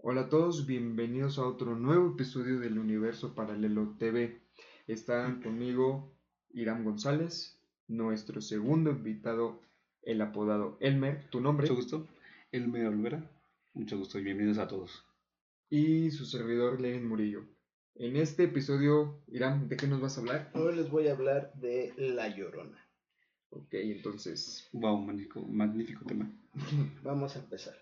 [0.00, 4.40] Hola a todos, bienvenidos a otro nuevo episodio del Universo Paralelo TV.
[4.86, 6.14] Están conmigo
[6.50, 9.60] Irán González, nuestro segundo invitado,
[10.02, 11.64] el apodado Elmer, tu nombre.
[11.64, 12.08] Mucho gusto,
[12.52, 13.28] Elmer Olvera.
[13.74, 15.04] Mucho gusto y bienvenidos a todos.
[15.68, 17.44] Y su servidor, Lenin Murillo.
[17.96, 20.52] En este episodio, Irán, ¿de qué nos vas a hablar?
[20.54, 22.88] Hoy les voy a hablar de La Llorona.
[23.50, 24.68] Ok, entonces.
[24.72, 26.30] Wow, magnífico, magnífico tema.
[27.02, 27.74] Vamos a empezar.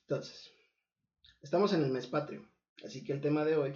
[0.00, 0.51] Entonces,
[1.42, 2.48] estamos en el mes patrio,
[2.84, 3.72] así que el tema de hoy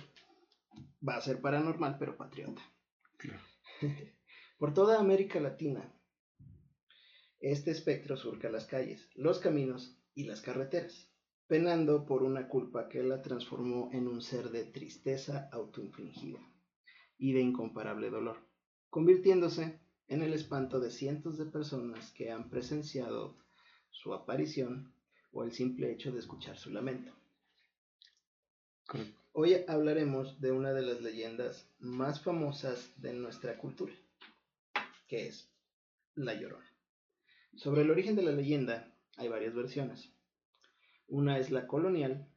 [1.06, 2.62] va a ser paranormal, pero patriota.
[3.18, 3.42] Claro.
[4.58, 5.92] Por toda América Latina,
[7.40, 11.12] este espectro surca las calles, los caminos y las carreteras,
[11.46, 16.40] penando por una culpa que la transformó en un ser de tristeza autoinfligida
[17.18, 18.38] y de incomparable dolor,
[18.88, 19.78] convirtiéndose
[20.08, 23.36] en el espanto de cientos de personas que han presenciado
[23.90, 24.94] su aparición
[25.32, 27.12] o el simple hecho de escuchar su lamento.
[28.87, 29.20] Correcto.
[29.32, 33.92] Hoy hablaremos de una de las leyendas más famosas de nuestra cultura,
[35.09, 35.51] que es
[36.15, 36.73] La Llorona.
[37.57, 40.12] Sobre el origen de la leyenda hay varias versiones.
[41.09, 42.29] Una es la colonial,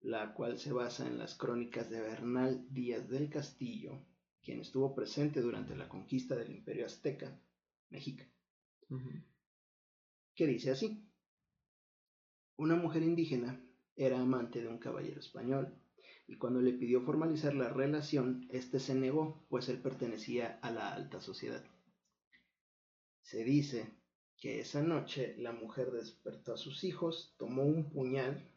[0.00, 4.04] la cual se basa en las crónicas de Bernal Díaz del Castillo,
[4.42, 7.40] quien estuvo presente durante la conquista del Imperio Azteca,
[7.90, 8.24] México,
[10.34, 11.08] que dice así.
[12.56, 13.60] Una mujer indígena
[13.96, 15.72] era amante de un caballero español,
[16.26, 20.94] y cuando le pidió formalizar la relación, éste se negó, pues él pertenecía a la
[20.94, 21.62] alta sociedad.
[23.22, 23.90] Se dice
[24.38, 28.50] que esa noche la mujer despertó a sus hijos, tomó un puñal,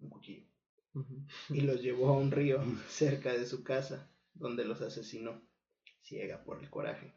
[0.00, 0.46] un cuchillo,
[1.50, 5.42] y los llevó a un río cerca de su casa, donde los asesinó,
[6.02, 7.14] ciega por el coraje.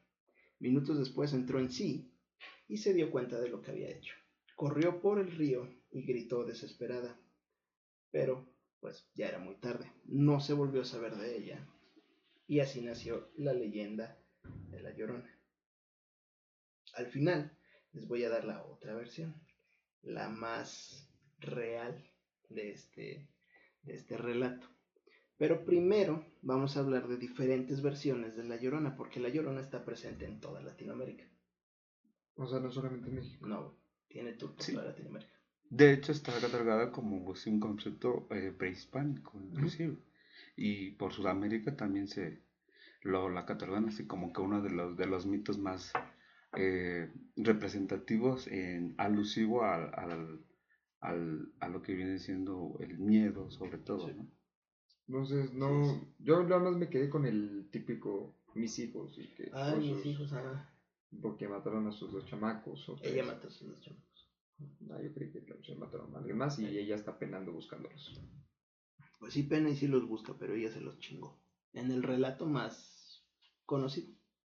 [0.59, 2.11] Minutos después entró en sí
[2.67, 4.15] y se dio cuenta de lo que había hecho.
[4.55, 7.19] Corrió por el río y gritó desesperada,
[8.11, 8.50] pero
[8.81, 11.67] pues ya era muy tarde, no se volvió a saber de ella,
[12.47, 14.17] y así nació la leyenda
[14.69, 15.29] de la Llorona.
[16.95, 17.57] Al final
[17.93, 19.33] les voy a dar la otra versión,
[20.01, 21.09] la más
[21.39, 22.11] real
[22.49, 23.29] de este,
[23.83, 24.67] de este relato.
[25.37, 29.85] Pero primero vamos a hablar de diferentes versiones de La Llorona, porque La Llorona está
[29.85, 31.25] presente en toda Latinoamérica.
[32.35, 33.47] O sea, no solamente en México.
[33.47, 34.73] No, tiene por Sí.
[34.73, 35.40] toda Latinoamérica.
[35.71, 39.97] De hecho, está catalogada como pues, un concepto eh, prehispánico, inclusive.
[40.55, 42.41] Y por Sudamérica también se
[43.03, 45.91] lo la catalogan así como que uno de los, de los mitos más
[46.55, 50.45] eh, representativos en alusivo al, al,
[50.99, 54.13] al- a lo que viene siendo el miedo, sobre todo, Sí.
[54.15, 54.27] ¿no?
[55.07, 56.05] Entonces, no.
[56.19, 59.49] Yo nada más me quedé con el típico mis hijos y que.
[59.53, 60.69] Ay, por mis sus- hijos, ah,
[61.21, 62.87] Porque mataron a sus dos chamacos.
[62.89, 64.10] O ella mató a sus dos chamacos.
[64.79, 68.21] No, yo creí que los mataron a alguien más y ella está penando buscándolos.
[69.19, 71.41] Pues sí, pena y sí los busca, pero ella se los chingó.
[71.73, 73.23] En el relato más
[73.65, 74.13] conocido.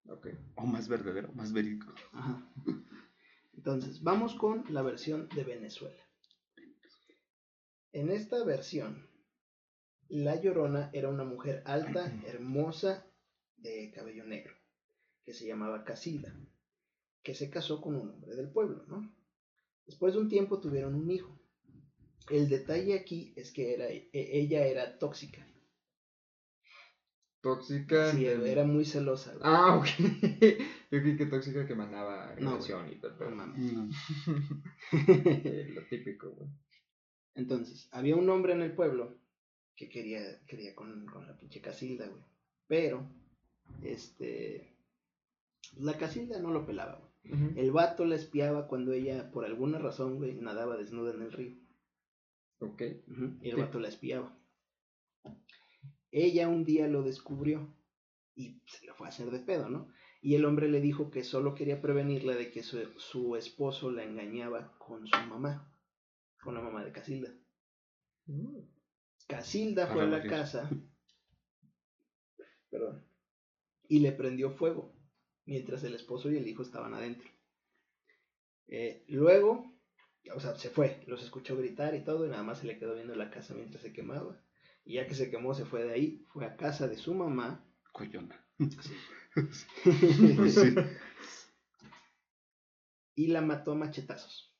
[0.08, 0.28] Ok.
[0.56, 1.94] O más verdadero, más verídico.
[2.12, 2.52] Ajá.
[3.54, 6.04] Entonces, vamos con la versión de Venezuela.
[7.92, 9.10] En esta versión,
[10.10, 13.08] La Llorona era una mujer alta, hermosa,
[13.56, 14.54] de cabello negro,
[15.24, 16.38] que se llamaba Casilda,
[17.24, 19.15] que se casó con un hombre del pueblo, ¿no?
[19.85, 21.40] Después de un tiempo tuvieron un hijo.
[22.29, 25.46] El detalle aquí es que era, e- ella era tóxica.
[27.41, 28.12] Tóxica.
[28.12, 29.31] Sí, era muy celosa.
[29.34, 29.41] güey.
[29.44, 29.85] Ah, ok.
[30.91, 33.73] Yo creí que tóxica que mandaba No, relación y tal, pero No mames.
[33.73, 33.90] No.
[35.07, 36.50] eh, lo típico, güey.
[37.35, 39.19] Entonces, había un hombre en el pueblo
[39.75, 42.23] que quería, quería con, con la pinche Casilda, güey.
[42.67, 43.06] Pero,
[43.84, 44.73] este,
[45.78, 47.05] la Casilda no lo pelaba, güey.
[47.56, 51.56] El vato la espiaba cuando ella, por alguna razón, güey, nadaba desnuda en el río.
[52.59, 52.81] Ok.
[53.41, 53.62] Y el Sí.
[53.62, 54.38] vato la espiaba.
[56.12, 57.75] Ella un día lo descubrió
[58.35, 59.90] y se lo fue a hacer de pedo, ¿no?
[60.22, 64.03] Y el hombre le dijo que solo quería prevenirla de que su, su esposo la
[64.03, 65.72] engañaba con su mamá,
[66.41, 67.34] con la mamá de Casilda.
[68.26, 68.59] Mm.
[69.28, 70.70] Casilda fue Para a la casa
[72.70, 73.03] perdón,
[73.88, 74.95] y le prendió fuego
[75.46, 77.30] mientras el esposo y el hijo estaban adentro.
[78.68, 79.72] Eh, luego,
[80.36, 82.96] o sea, se fue, los escuchó gritar y todo, y nada más se le quedó
[82.96, 84.42] viendo la casa mientras se quemaba.
[84.84, 87.64] Y ya que se quemó, se fue de ahí, fue a casa de su mamá.
[87.92, 88.40] Coyona.
[88.59, 88.94] Sí.
[90.50, 90.74] Sí.
[93.16, 94.56] y la mató a machetazos.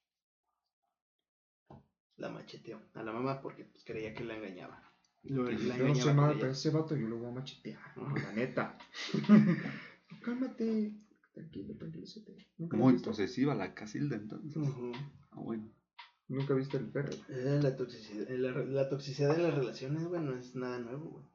[2.18, 4.82] La macheteó a la mamá porque pues, creía que la engañaba.
[5.24, 7.80] Lo- la Yo no sé nada, pero ese vato yo lo voy a machetear.
[7.96, 8.78] La neta.
[10.24, 10.94] Cálmate.
[11.34, 12.36] Tranquilo, tranquilízate.
[12.58, 13.10] ¿Nunca lo has Muy visto?
[13.10, 14.62] posesiva la Casilda entonces.
[15.32, 15.70] Ah, bueno.
[16.28, 17.14] ¿Nunca viste el perro?
[17.30, 21.26] Eh, la, toxicidad, la, la toxicidad de las relaciones, güey, no es nada nuevo, güey.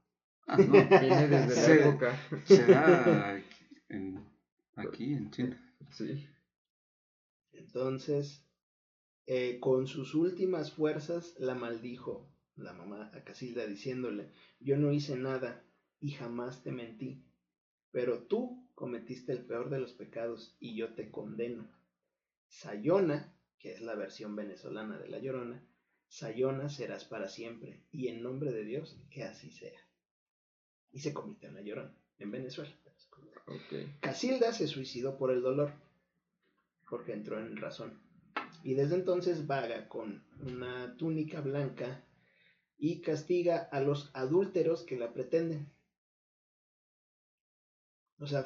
[0.47, 0.73] Ah, no.
[0.73, 2.19] Viene desde la Se- época.
[2.47, 3.41] Se da
[3.88, 4.25] en-
[4.75, 5.77] aquí en China.
[5.93, 6.27] Sí.
[7.53, 8.44] Entonces,
[9.27, 14.31] eh, con sus últimas fuerzas la maldijo la mamá a Casilda diciéndole,
[14.61, 15.62] yo no hice nada
[16.00, 17.25] y jamás te mentí,
[17.91, 21.69] pero tú cometiste el peor de los pecados y yo te condeno.
[22.49, 25.62] Sayona, que es la versión venezolana de La Llorona,
[26.09, 29.79] Sayona serás para siempre y en nombre de Dios que así sea.
[30.93, 32.75] Y se convirtió en La Llorona, en Venezuela.
[34.00, 35.75] Casilda se suicidó por el dolor,
[36.88, 38.00] porque entró en razón.
[38.65, 42.03] Y desde entonces vaga con una túnica blanca
[42.79, 45.71] y castiga a los adúlteros que la pretenden.
[48.20, 48.44] O sea,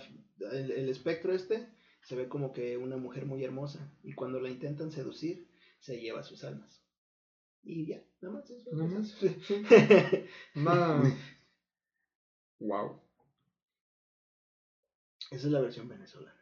[0.53, 1.69] el, el espectro este
[2.03, 5.49] se ve como que una mujer muy hermosa y cuando la intentan seducir
[5.81, 6.83] se lleva sus almas.
[7.63, 8.71] Y ya, nada más eso.
[8.73, 8.89] Nada
[10.99, 11.15] más,
[12.61, 13.01] Wow.
[15.31, 16.41] Esa es la versión venezolana.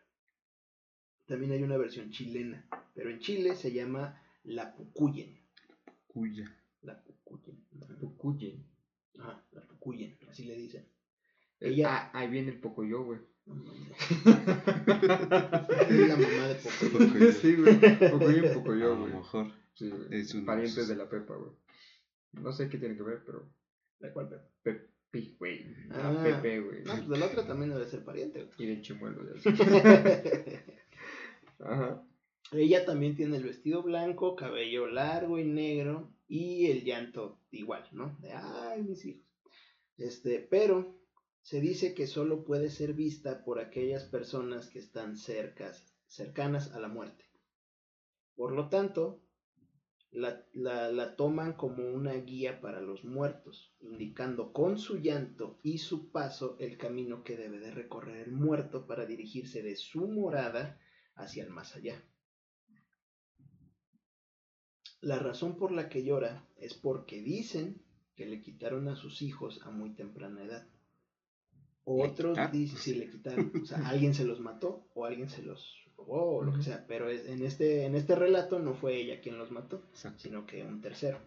[1.27, 5.41] También hay una versión chilena, pero en Chile se llama la Pucuyen.
[6.09, 6.45] Cuya.
[6.83, 7.65] La Pucuyen.
[8.01, 8.67] Pucuye.
[9.19, 10.92] Ajá, la Pucuyen, así le dicen.
[11.63, 13.19] Ella- Ah, ahí viene el Pocoyo, güey.
[14.27, 17.33] La mamá de Pocoyo.
[17.33, 17.79] sí, güey.
[18.11, 19.13] Pocoyo y A Pocoyo, lo güey.
[19.15, 19.53] mejor.
[19.75, 20.21] Sí, güey.
[20.21, 21.53] Es uno- Parientes de la Pepa, güey.
[22.33, 23.49] No sé qué tiene que ver, pero.
[24.01, 24.29] ¿La cual,
[24.63, 24.89] Pepe?
[25.11, 25.67] Pepe, güey.
[25.91, 26.15] Ah.
[26.19, 26.83] Ah, Pepe, güey.
[26.85, 28.49] No, pues de la otra también debe ser pariente.
[28.59, 29.41] Y de Chimuelo, güey.
[31.61, 32.03] Ajá.
[32.53, 38.17] Ella también tiene el vestido blanco, cabello largo y negro y el llanto igual, ¿no?
[38.21, 39.25] De ay, mis hijos.
[39.97, 40.99] Este, pero
[41.43, 46.81] se dice que solo puede ser vista por aquellas personas que están cercas, cercanas a
[46.81, 47.25] la muerte.
[48.35, 49.23] Por lo tanto,
[50.13, 55.79] la, la, la toman como una guía para los muertos, indicando con su llanto y
[55.79, 60.79] su paso el camino que debe de recorrer el muerto para dirigirse de su morada
[61.15, 62.03] hacia el más allá.
[65.01, 67.83] La razón por la que llora es porque dicen
[68.15, 70.69] que le quitaron a sus hijos a muy temprana edad.
[71.85, 75.43] ¿Le Otros dicen si le quitaron, o sea, alguien se los mató o alguien se
[75.43, 78.97] los robó o lo que sea, pero es- en este, en este relato no fue
[78.97, 80.21] ella quien los mató, Exacto.
[80.21, 81.19] sino que un tercero.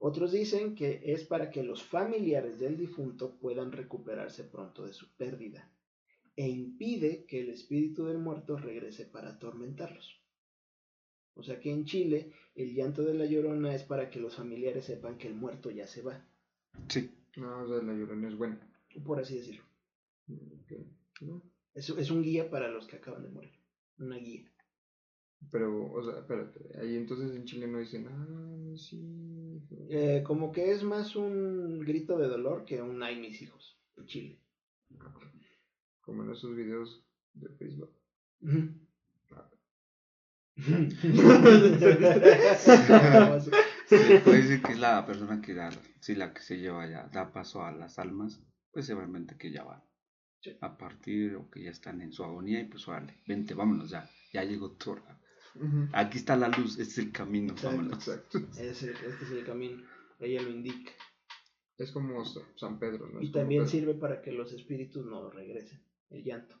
[0.00, 5.12] Otros dicen que es para que los familiares del difunto puedan recuperarse pronto de su
[5.16, 5.68] pérdida
[6.36, 10.20] e impide que el espíritu del muerto regrese para atormentarlos.
[11.34, 14.84] O sea que en Chile el llanto de la llorona es para que los familiares
[14.84, 16.24] sepan que el muerto ya se va,
[16.88, 17.10] Sí.
[17.36, 18.67] No, o sea, la llorona es buena.
[19.04, 19.64] Por así decirlo.
[21.20, 21.42] ¿No?
[21.74, 23.52] Es, es un guía para los que acaban de morir,
[23.98, 24.50] una guía.
[25.50, 26.78] Pero, o sea, espérate.
[26.78, 28.26] Ahí entonces en Chile no dicen, ah,
[28.58, 29.62] mis hijos".
[29.88, 34.06] Eh, como que es más un grito de dolor que un ay mis hijos en
[34.06, 34.40] Chile.
[36.00, 37.04] Como en esos videos
[37.34, 37.92] de Facebook.
[43.86, 45.70] Se puede decir que es la persona que da,
[46.00, 48.42] sí, la que se lleva ya, da paso a las almas,
[48.78, 49.82] pues seguramente que ya van
[50.40, 50.56] Sí.
[50.60, 54.08] a partir o que ya están en su agonía y pues órale, vente, vámonos ya,
[54.32, 55.20] ya llegó tu hora.
[55.56, 55.88] Ujú.
[55.92, 57.76] Aquí está la luz, este es el camino, Exacto.
[57.76, 58.06] vámonos.
[58.06, 58.38] Exacto.
[58.56, 59.82] Ese- este es el camino.
[60.20, 60.92] Ella lo indica.
[61.76, 63.18] Es como Sa- San Pedro, ¿no?
[63.18, 63.70] Es Y como también Pedro.
[63.72, 65.82] sirve para que los espíritus no regresen.
[66.10, 66.54] El llanto.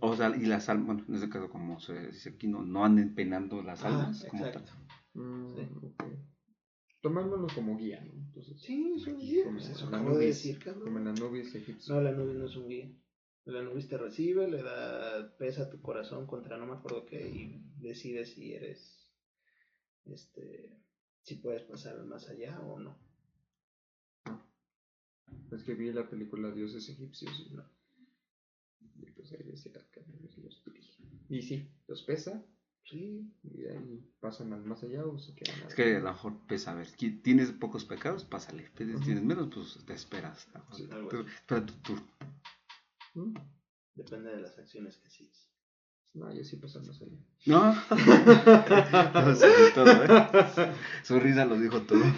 [0.00, 2.84] O sea, y las almas, bueno, en este caso como se dice aquí, no, no
[2.84, 4.48] anden penando las Ah, almas como tal.
[4.62, 4.72] exacto.
[5.14, 5.68] mm, Sí.
[5.86, 6.04] ok.
[7.00, 8.12] Tomándolo como guía, ¿no?
[8.12, 9.44] Entonces, Sí, es un guía.
[9.44, 10.84] Como Pues eso acabo de nubis, decir, cabrón.
[10.84, 11.94] como en la nubis egipcia.
[11.94, 12.92] No, la nube no es un guía.
[13.46, 17.26] La nube te recibe, le da pesa a tu corazón contra no me acuerdo qué
[17.28, 19.10] y decide si eres,
[20.04, 20.76] este,
[21.22, 22.98] si puedes pasar más allá o no.
[25.50, 27.64] Es que vi la película Dioses Egipcios y no.
[29.00, 30.02] Y pues ahí decía que
[30.42, 31.02] los dirige.
[31.28, 32.44] Y sí, los pesa
[32.84, 35.60] Sí, y ahí pasan al más allá o se quedan.
[35.68, 36.88] Es que a lo mejor pesa, a ver,
[37.22, 38.70] tienes pocos pecados, pásale.
[38.76, 40.48] Tienes menos, pues te esperas.
[40.72, 41.16] Sí, así.
[41.34, 42.06] Espera tu turno.
[43.14, 43.34] ¿Mm?
[43.94, 45.50] depende de las acciones que hiciste.
[46.14, 47.12] No, yo sí paso al más allá.
[47.46, 47.74] No.
[49.26, 50.72] no todo, ¿eh?
[51.04, 52.00] Su risa lo dijo todo.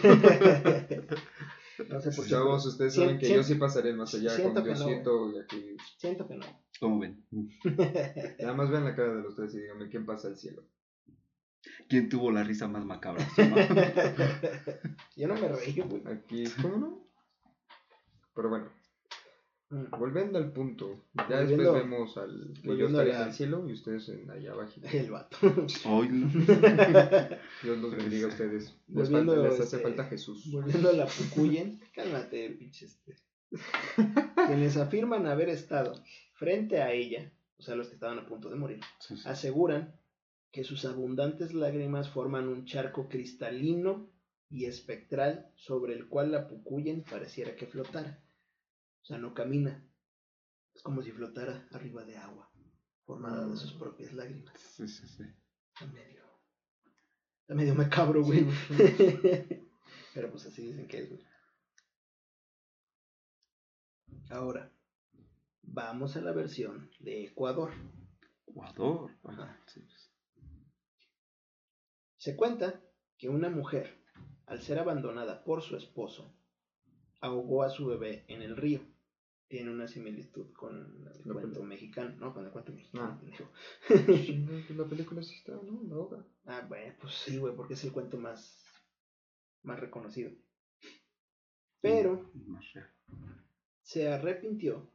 [1.88, 4.64] No sé por Chavos, pero ustedes saben que yo sí pasaré más allá siento con
[4.64, 4.86] que no.
[4.86, 5.76] Diosito y aquí.
[5.96, 6.46] Siento que no.
[6.82, 7.24] ¿Cómo ven?
[8.40, 10.64] Nada más vean la cara de los tres y díganme quién pasa al cielo.
[11.88, 13.24] ¿Quién tuvo la risa más macabra?
[15.16, 16.02] Yo no me reí, güey.
[16.12, 17.08] Aquí, ¿cómo no?
[18.34, 18.68] Pero bueno,
[19.70, 19.88] Mm.
[19.98, 23.72] Volviendo al punto, ya Volviendo- después vemos al que yo estaré en el cielo y
[23.72, 24.70] ustedes en allá abajo.
[24.92, 25.38] El vato.
[25.86, 26.02] No.
[27.62, 28.76] Dios los bendiga a ustedes.
[28.88, 30.50] Les, falta- les hace este, falta Jesús.
[30.52, 33.16] Volviendo a la Pucuyen, cálmate, pinche este.
[34.46, 35.94] Quienes afirman haber estado
[36.42, 39.28] frente a ella, o sea, los que estaban a punto de morir, Sí, sí.
[39.28, 39.94] aseguran
[40.50, 44.10] que sus abundantes lágrimas forman un charco cristalino
[44.50, 48.20] y espectral sobre el cual la Pucuyen pareciera que flotara.
[49.02, 49.88] O sea, no camina.
[50.74, 52.50] Es como si flotara arriba de agua,
[53.06, 54.58] formada de sus propias lágrimas.
[54.58, 55.22] Sí, sí, sí.
[55.72, 56.22] Está medio.
[57.42, 58.44] Está medio macabro, güey.
[60.14, 61.22] Pero pues así dicen que es, güey.
[64.30, 64.72] Ahora,
[65.72, 67.72] vamos a la versión de Ecuador.
[68.46, 69.10] Ecuador.
[69.24, 69.58] Ajá.
[69.66, 69.82] Sí.
[72.16, 72.80] Se cuenta
[73.18, 73.98] que una mujer,
[74.46, 76.36] al ser abandonada por su esposo,
[77.20, 78.80] ahogó a su bebé en el río.
[79.48, 81.66] Tiene una similitud con el La cuento película.
[81.66, 82.32] mexicano, ¿no?
[82.32, 83.20] Con el cuento mexicano.
[83.20, 83.92] Ah.
[84.76, 85.82] La película sí está, ¿no?
[85.88, 86.24] La hoja.
[86.46, 88.64] Ah, bueno, pues sí, güey, porque es el cuento más,
[89.62, 90.30] más reconocido.
[91.82, 92.30] Pero
[93.82, 94.90] se arrepintió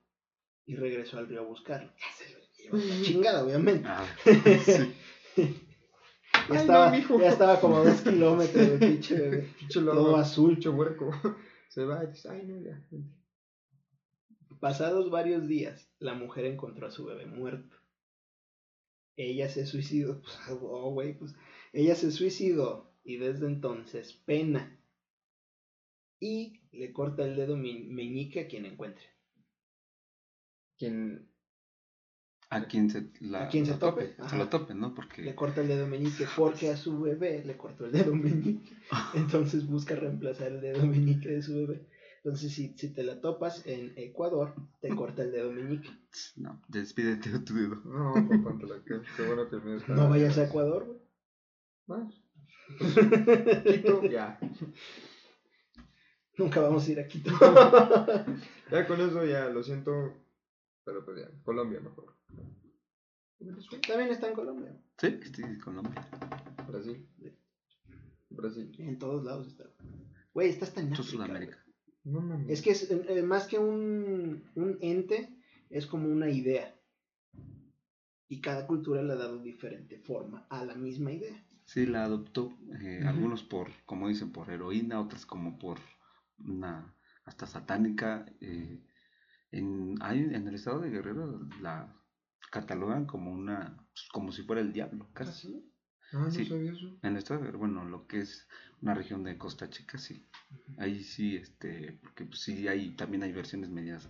[0.68, 1.92] y regresó al río a buscarlo.
[2.00, 3.88] Ya se lo llevó la chingada, obviamente.
[3.88, 4.94] Ah, sí.
[6.50, 10.52] Ya, Ay, estaba, no, ya estaba como a dos kilómetros de pinche Todo azul.
[10.54, 11.12] pinche huerco.
[11.68, 12.82] Se va y dice, ay, no, ya.
[12.90, 13.12] vente".
[14.60, 17.76] Pasados varios días, la mujer encontró a su bebé muerto.
[19.18, 20.22] Ella se suicidó.
[20.22, 21.34] Pues, oh, güey, pues.
[21.74, 24.80] Ella se suicidó y desde entonces pena.
[26.20, 29.06] Y le corta el dedo meñique a quien encuentre.
[30.77, 31.27] Quien
[32.50, 34.93] A quien se, la, A quien se la tope, Se lo tope, ¿no?
[34.93, 35.22] Porque.
[35.22, 38.75] Le corta el dedo meñique porque a su bebé le cortó el dedo meñique.
[39.15, 41.88] Entonces busca reemplazar el dedo meñique de su bebé.
[42.17, 45.89] Entonces, si, si te la topas en Ecuador, te corta el dedo meñique.
[46.36, 47.75] No, despídete de tu dedo.
[47.86, 49.93] No, papá, te la bueno que está.
[49.93, 51.00] No vayas a Ecuador, güey.
[51.86, 52.22] Vas.
[53.63, 54.39] Quito, ya.
[56.38, 57.31] Nunca vamos a ir a Quito.
[58.72, 60.13] Ya con eso, ya, lo siento.
[60.88, 62.15] Pero pues ya, Colombia mejor.
[63.86, 64.82] También está en Colombia.
[64.98, 66.08] Sí, estoy con Colombia.
[66.65, 67.06] Brasil.
[68.29, 68.74] Brasil.
[68.79, 69.65] En todos lados está.
[70.34, 71.65] Güey, está hasta en África, Sudamérica.
[72.06, 72.39] No.
[72.48, 75.38] Es que es, eh, más que un, un ente,
[75.70, 76.74] es como una idea.
[78.29, 81.36] Y cada cultura le ha dado diferente forma a la misma idea.
[81.65, 82.58] Sí, la adoptó.
[82.79, 83.03] eh.
[83.06, 85.79] Algunos por, como dicen, por heroína, otras como por
[86.39, 88.25] una hasta satánica.
[88.39, 88.82] eh,
[89.51, 91.94] en, hay, en el estado de Guerrero la
[92.51, 95.72] catalogan como una, pues, como si fuera el diablo, casi.
[96.13, 96.46] Ah, no Sí.
[96.46, 96.98] sabía eso.
[97.01, 98.48] En el estado de Guerrero, bueno, lo que es
[98.82, 100.25] una región de Costa Chica, sí.
[100.77, 104.08] Ahí sí, este, porque pues, sí hay, también hay versiones medias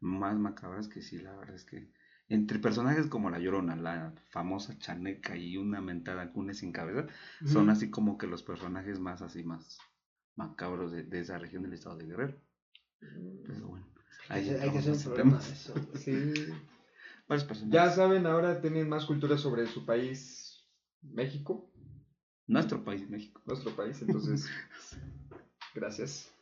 [0.00, 1.92] más macabras que sí, la verdad es que
[2.28, 7.06] entre personajes como la Llorona, la famosa Chaneca y una mentada cune sin cabeza,
[7.44, 9.78] son así como que los personajes más así más
[10.34, 12.40] macabros de, de esa región del estado de Guerrero.
[13.46, 13.86] Pero bueno,
[14.28, 15.74] ahí que, hay que hacer un programa de eso.
[15.94, 16.34] Sí.
[17.70, 20.64] Ya saben, ahora tienen más cultura sobre su país,
[21.02, 21.72] México,
[22.46, 23.42] Nuestro país, México.
[23.46, 24.48] nuestro país, entonces,
[25.74, 26.32] gracias.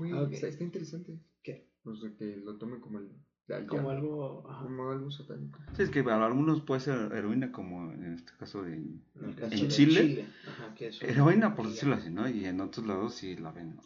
[0.00, 0.32] Uy, Ok.
[0.32, 1.20] está, está interesante.
[1.44, 1.70] ¿Qué?
[1.84, 4.50] Pues de que lo tomen como el Como algo.
[4.50, 4.64] ajá.
[4.64, 5.60] como algo satánico.
[5.76, 9.54] Sí, es que para algunos puede ser heroína, como en este caso de En, caso
[9.54, 12.28] en de Chile, Ajá, que es heroína por decirlo así, ¿no?
[12.28, 13.78] Y en otros lados sí la ven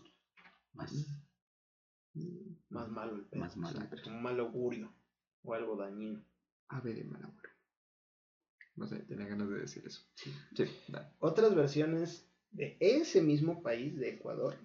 [0.72, 1.06] más.
[2.70, 3.40] Más malo el pedo.
[3.40, 3.80] Más malo.
[4.06, 4.92] Un mal augurio.
[5.42, 6.24] O algo dañino.
[6.68, 7.50] Ave de mal agüero.
[8.74, 10.02] No sé, tenía ganas de decir eso.
[10.14, 10.30] Sí.
[10.54, 11.08] Sí, dale.
[11.18, 14.56] Otras versiones de ese mismo país, de Ecuador,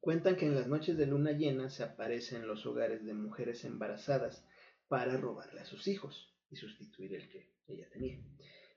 [0.00, 3.64] cuentan que en las noches de luna llena se aparece en los hogares de mujeres
[3.64, 4.46] embarazadas
[4.88, 8.22] para robarle a sus hijos y sustituir el que ella tenía.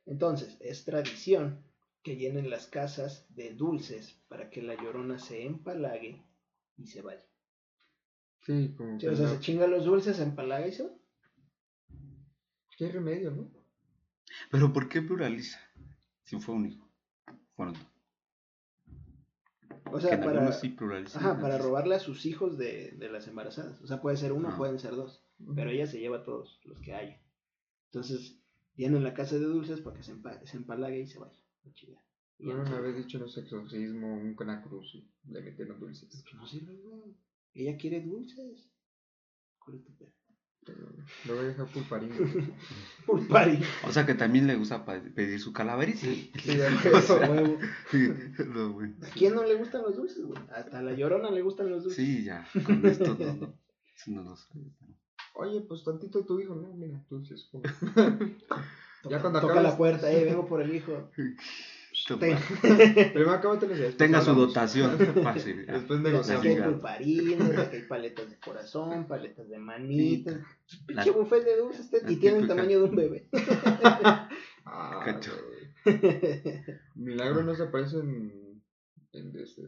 [0.05, 1.63] Entonces, es tradición
[2.01, 6.25] que llenen las casas de dulces para que la llorona se empalague
[6.77, 7.25] y se vaya.
[8.47, 10.83] Sí, como Sí, que o sea, no- se chinga los dulces, se empalaga y se
[10.83, 10.89] va.
[12.77, 13.51] ¿Qué remedio, no?
[14.51, 15.59] Pero ¿por qué pluraliza?
[16.23, 16.87] Si fue un hijo.
[17.55, 17.83] Fueron dos.
[19.91, 20.75] O Que sea, para, sí
[21.15, 23.81] ajá, para robarle a sus hijos de, de las embarazadas.
[23.81, 24.57] O sea, puede ser uno, Ah.
[24.57, 25.23] pueden ser dos.
[25.55, 27.21] Pero ella se lleva a todos los que haya.
[27.91, 28.39] Entonces,
[28.75, 31.39] llenan la casa de dulces para que se, empa- se empalague y se vaya.
[32.39, 36.23] Bueno, no una vez dicho en un exorcismo, un cruz y le metieron dulces.
[36.35, 37.15] No sirve, güey.
[37.53, 38.69] Ella quiere dulces.
[39.59, 40.11] ¿Cuál es tu pedo?
[40.65, 40.79] Pero
[41.25, 42.11] Lo voy a dejar pulparín.
[43.05, 43.59] Pulpari.
[43.87, 45.99] O sea que también le gusta pedir su calaverita.
[46.01, 47.57] Sí, sí, ya O sea, Huevo.
[48.53, 48.91] no, güey.
[49.01, 50.41] ¿A quién no le gustan los dulces, güey?
[50.51, 52.03] Hasta a la llorona le gustan los dulces.
[52.05, 53.57] Sí, ya, con esto no.
[55.35, 56.73] Oye, pues tantito tu hijo, ¿no?
[56.73, 57.61] Mira, tú sí es como...
[59.03, 61.09] Toca, cuando toca acabas- la puerta, eh, vengo por el hijo.
[62.15, 62.37] Ten.
[63.13, 63.41] Primero.
[63.97, 64.97] Tenga su dotación.
[65.23, 65.65] Fácil.
[65.65, 65.73] ya.
[65.73, 66.45] Después Aquí negociamos.
[66.85, 70.35] hay aquí hay paletas de corazón, paletas de manitas.
[70.87, 73.27] La- Pinche buffet de dulces este, y tiene el tamaño de un bebé.
[74.69, 75.31] Ah, Cacho.
[76.95, 78.61] Milagro no se aparece en.
[79.13, 79.61] En este.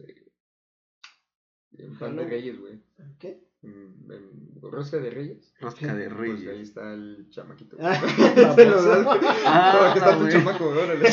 [1.77, 2.25] En pan de.
[2.25, 2.81] Reyes, güey.
[3.17, 3.41] ¿Qué?
[3.61, 3.71] En,
[4.11, 5.53] en rosca de Reyes.
[5.59, 6.69] Rosca de Pues ahí reyes.
[6.69, 7.77] está el chamaquito.
[7.79, 7.95] Ah,
[8.55, 9.05] Se lo das.
[9.05, 9.27] baboso.
[9.45, 11.05] Ah, está tu chamaco, órale.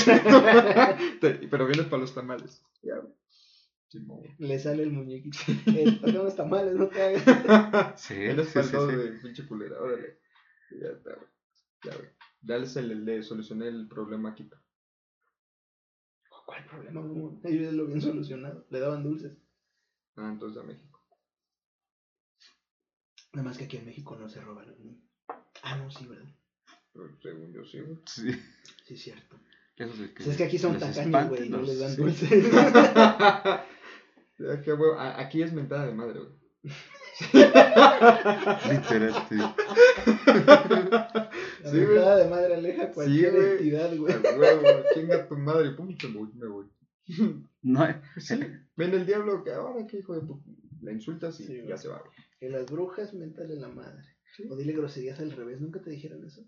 [1.50, 2.62] Pero vienes para los tamales.
[2.82, 3.02] Ya.
[4.38, 5.38] Le sale el muñequito.
[5.66, 6.76] Eh, ¿Por qué no está mal?
[6.76, 8.00] No te hagas.
[8.00, 8.76] Sí, Vienes sí, para sí.
[8.96, 10.18] de pinche culera, órale.
[10.70, 11.10] Ya está.
[11.84, 12.10] Ya, güey.
[12.42, 14.48] Ya les le, le solucioné el problema aquí.
[16.46, 17.00] ¿Cuál problema?
[17.44, 18.64] Ellos lo habían solucionado.
[18.70, 19.36] Le daban dulces.
[20.16, 20.95] Ah, entonces a México.
[23.36, 24.64] Nada más que aquí en México no se roban.
[25.62, 26.24] Ah, no, sí, ¿verdad?
[26.94, 27.98] Pero según yo sí, güey.
[28.06, 28.32] Sí.
[28.86, 29.38] Sí, es cierto.
[29.76, 31.96] Eso de que Si es que aquí son tacaños, güey, no les dan sí.
[32.00, 32.30] dulces.
[34.66, 34.94] Huevo.
[34.98, 36.32] A- Aquí es mentada de madre, güey.
[38.70, 39.36] Literal, sí.
[39.36, 39.54] La
[41.70, 43.50] Sí, mentada de madre aleja cualquier güey.
[43.52, 44.14] entidad, güey.
[44.94, 46.66] Chinga tu madre, pum, me voy, me voy.
[47.62, 48.40] No Sí,
[48.76, 50.42] ven el diablo, que ahora qué hijo de pu-
[50.80, 52.12] La insultas y Sí, ya se va, güey.
[52.38, 54.04] Que las brujas mentale la madre.
[54.36, 54.44] Sí.
[54.50, 55.60] O dile groserías al revés.
[55.60, 56.42] ¿Nunca te dijeron eso?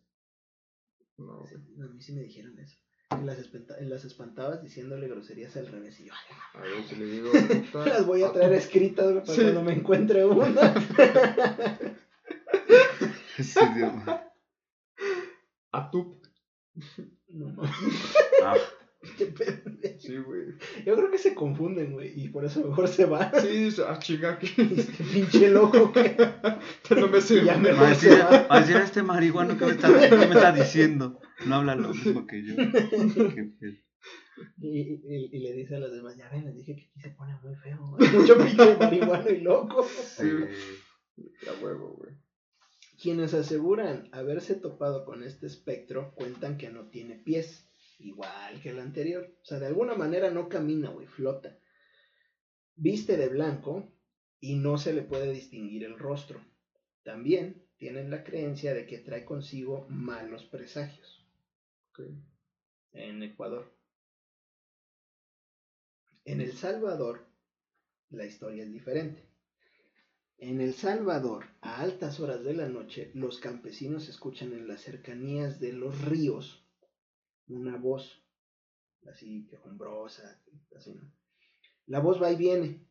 [1.16, 2.76] No, Sí, a mí sí me dijeron eso.
[3.25, 5.99] Las, espanta- las espantabas diciéndole groserías al revés.
[5.99, 6.12] Y yo,
[6.54, 7.30] "Ay, A ver si le digo.
[7.87, 9.40] las voy a traer escritas para Sí.
[9.42, 10.75] cuando me encuentre una.
[13.38, 13.92] Sí, Dios.
[15.73, 16.21] A tu.
[17.28, 17.71] No mames.
[18.42, 18.54] Ah,
[19.16, 19.62] qué pedo.
[19.98, 20.42] Sí, güey.
[20.86, 22.12] Yo creo que se confunden, güey.
[22.20, 23.30] Y por eso mejor se van.
[23.40, 26.16] Sí, dice, ah, chinga, que Este pinche loco que.
[26.96, 27.44] no me sé.
[27.44, 30.16] Ya me- va a decir, va a decir a este marihuano que me está, qué
[30.16, 31.20] me está diciendo.
[31.46, 32.54] No habla lo mismo que yo.
[32.56, 33.74] Qué pedo.
[34.60, 37.10] Y, y- y le dice a los demás, ya ven, les dije que aquí se
[37.10, 37.96] pone muy feo.
[37.98, 39.84] Hay mucho pinche marihuano y loco.
[39.84, 40.26] Sí.
[40.28, 42.14] Eh, A huevo, güey.
[43.00, 47.67] Quienes aseguran haberse topado con este espectro cuentan que no tiene pies,
[47.98, 49.37] igual que el anterior.
[49.42, 51.58] O sea, de alguna manera no camina, güey, flota.
[52.76, 53.92] Viste de blanco
[54.40, 56.40] y no se le puede distinguir el rostro.
[57.02, 61.24] También tienen la creencia de que trae consigo malos presagios
[62.92, 63.72] en Ecuador.
[66.24, 67.26] En El Salvador,
[68.11, 69.26] la historia es diferente.
[70.37, 75.58] En El Salvador, a altas horas de la noche, los campesinos escuchan en las cercanías
[75.58, 76.67] de los ríos
[77.48, 78.22] una voz,
[79.11, 80.40] así quejumbrosa,
[80.76, 81.11] así, ¿no?
[81.87, 82.87] La voz va y viene,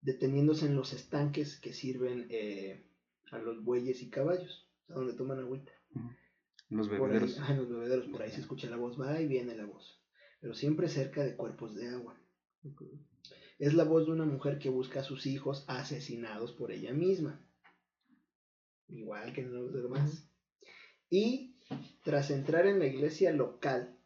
[0.00, 2.86] deteniéndose en los estanques que sirven eh,
[3.32, 5.72] a los bueyes y caballos, a donde toman agüita.
[6.70, 7.38] Los Por ahí, bebederos.
[7.48, 10.00] en los bebederos, por ahí se escucha la voz, va y viene la voz,
[10.40, 12.16] pero siempre cerca de cuerpos de agua.
[13.58, 17.44] Es la voz de una mujer que busca a sus hijos asesinados por ella misma.
[18.88, 20.30] Igual que en los demás.
[21.10, 21.57] Y
[22.02, 23.96] tras entrar en la iglesia local,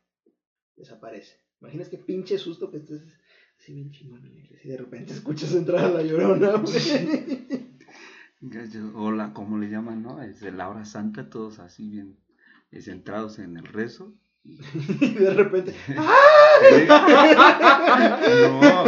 [0.77, 1.41] desaparece.
[1.61, 3.03] Imaginas qué pinche susto que estés
[3.59, 7.73] así bien chingón en la iglesia y de repente escuchas entrar a la llorona, güey.
[8.97, 10.21] O la, como le llaman, ¿no?
[10.21, 12.19] Es de la hora santa, todos así bien
[12.73, 14.13] eh, centrados en el rezo.
[15.01, 15.75] Y de repente,
[18.51, 18.85] No,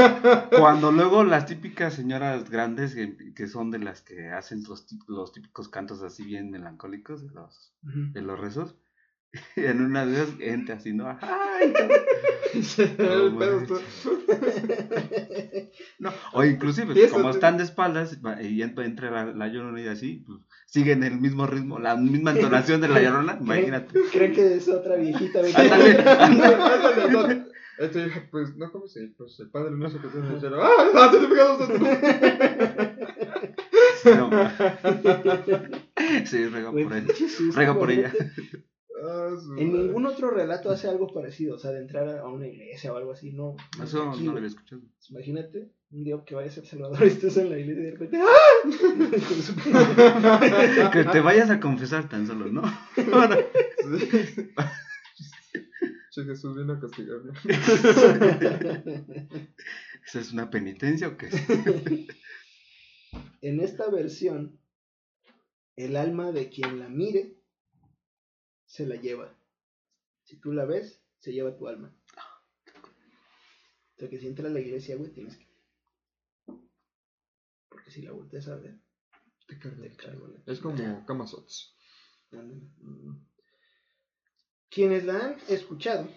[0.50, 5.32] cuando luego las típicas señoras grandes que, que son de las que hacen los, los
[5.32, 8.76] típicos cantos así bien melancólicos de los, de los rezos,
[9.56, 11.16] en una de esas entra así, ¿no?
[11.20, 11.72] ¡Ay!
[13.66, 13.80] Tú.
[15.98, 20.24] No, o inclusive, como están de espaldas y entra, entra la, la llorona y así,
[20.26, 20.38] pues
[20.74, 23.96] siguen el mismo ritmo, la misma entonación de la llorona, imagínate.
[24.10, 25.38] Creen que es otra viejita.
[25.40, 27.44] Ándale, ándale.
[27.76, 30.52] Este, pues, no, ¿cómo se Pues el padre no sé qué tiene que hacer.
[30.54, 30.92] ¡Ah!
[30.94, 31.10] ¡Ah!
[31.10, 31.18] ¡Te
[34.14, 34.30] No,
[36.24, 38.12] sí, rega Güey, por susto, Rega por ella.
[39.58, 42.96] En ningún otro relato hace algo parecido, o sea, de entrar a una iglesia o
[42.96, 43.56] algo así, no.
[43.82, 44.82] Eso no lo había escuchado.
[45.10, 47.90] Imagínate un día que vayas a El Salvador y estés en la iglesia y de
[47.92, 48.26] repente ¡Ah!
[50.92, 52.62] Que te vayas a confesar tan solo, ¿no?
[56.10, 57.32] Che, Jesús vino a castigarme.
[60.06, 61.28] ¿Esa es una penitencia o qué?
[63.40, 64.60] en esta versión,
[65.76, 67.36] el alma de quien la mire
[68.66, 69.34] se la lleva.
[70.24, 71.94] Si tú la ves, se lleva tu alma.
[73.96, 75.46] O sea que si entras a la iglesia, güey, tienes que.
[77.74, 78.78] Porque si la volteas a ver,
[79.48, 79.86] Te la
[80.46, 80.76] Es como.
[82.30, 83.16] Mm.
[84.70, 86.08] Quienes la han escuchado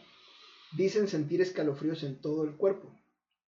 [0.73, 2.95] dicen sentir escalofríos en todo el cuerpo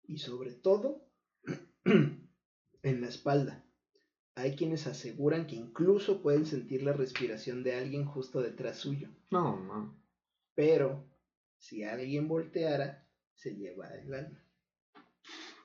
[0.07, 1.05] y sobre todo
[1.85, 3.65] en la espalda.
[4.35, 9.59] Hay quienes aseguran que incluso pueden sentir la respiración de alguien justo detrás suyo, No,
[9.59, 10.01] no.
[10.55, 11.03] pero
[11.57, 14.46] si alguien volteara, se lleva el alma.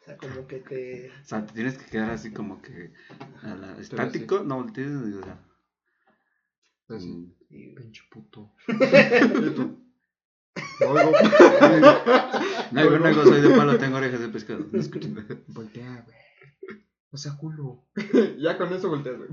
[0.02, 1.10] O sea, como que te...
[1.10, 2.92] O sea, te tienes que quedar así como que
[3.42, 3.82] a la- así.
[3.82, 5.38] estático, no voltees, o sea,
[6.88, 7.06] Así.
[7.08, 8.52] mm, y- Pinche puto.
[8.68, 9.78] Y tú,
[10.80, 10.94] No.
[12.72, 14.66] No hay buen negocio, soy de palo, tengo orejas de pescado.
[14.72, 15.42] No.
[15.48, 16.16] Voltea, güey.
[17.12, 17.84] O sea, culo.
[18.38, 19.30] ya con eso volteas, güey.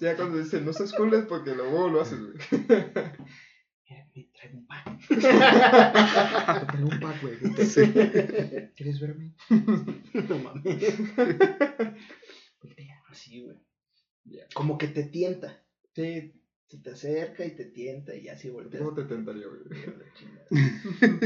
[0.00, 2.34] ya cuando dice no seas culo es porque luego lo haces, güey.
[4.14, 4.66] Me traigo un.
[5.08, 5.16] Te
[6.66, 7.36] traigo un pack, güey.
[8.76, 9.34] ¿Quieres verme?
[10.28, 10.98] no mames.
[12.62, 13.02] Voltea.
[13.08, 13.56] Así, güey.
[14.54, 15.62] Como que te tienta.
[15.94, 16.32] Sí,
[16.68, 18.82] Se te acerca y te tienta y así volteas.
[18.82, 19.60] ¿cómo te tentaría, güey?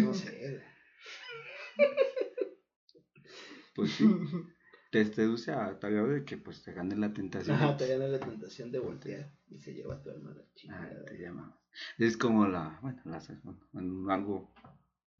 [0.02, 1.86] No sé, güey.
[3.74, 4.08] Pues sí,
[4.90, 7.56] te seduce a tal grado de que pues te gane la tentación.
[7.56, 10.90] Ajá, te gana la tentación de voltear y se lleva tu alma a la Ah,
[11.06, 11.60] te llama.
[11.98, 14.52] Es como la, bueno, la, bueno, en algo,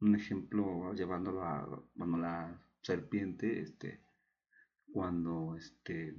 [0.01, 4.01] un ejemplo llevándolo a, bueno, la serpiente, este,
[4.91, 6.15] cuando, este,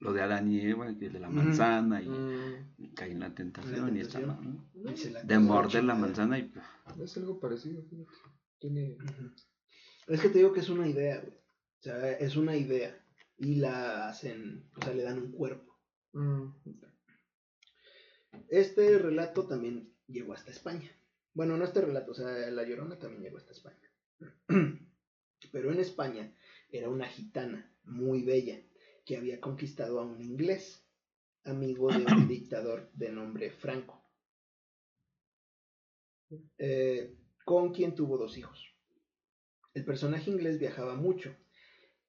[0.00, 3.28] lo de Adán y Eva, que de la manzana y, Mm, y cae en la
[3.28, 4.68] La tentación y está tentación.
[4.74, 4.92] ¿no?
[5.12, 6.64] La De morder la manzana y pues,
[7.00, 8.10] es algo parecido, fíjate.
[8.58, 8.98] Tiene.
[10.06, 11.32] Es que te digo que es una idea, güey.
[11.32, 12.98] O sea, es una idea.
[13.36, 15.78] Y la hacen, o sea, le dan un cuerpo.
[16.12, 16.48] Mm,
[18.48, 20.90] Este relato también llegó hasta España.
[21.32, 23.90] Bueno, no este relato, o sea, La Llorona también llegó hasta España.
[25.52, 26.34] Pero en España
[26.70, 28.60] era una gitana muy bella
[29.04, 30.86] que había conquistado a un inglés,
[31.44, 34.02] amigo de un dictador de nombre Franco,
[36.58, 38.74] eh, con quien tuvo dos hijos.
[39.74, 41.34] El personaje inglés viajaba mucho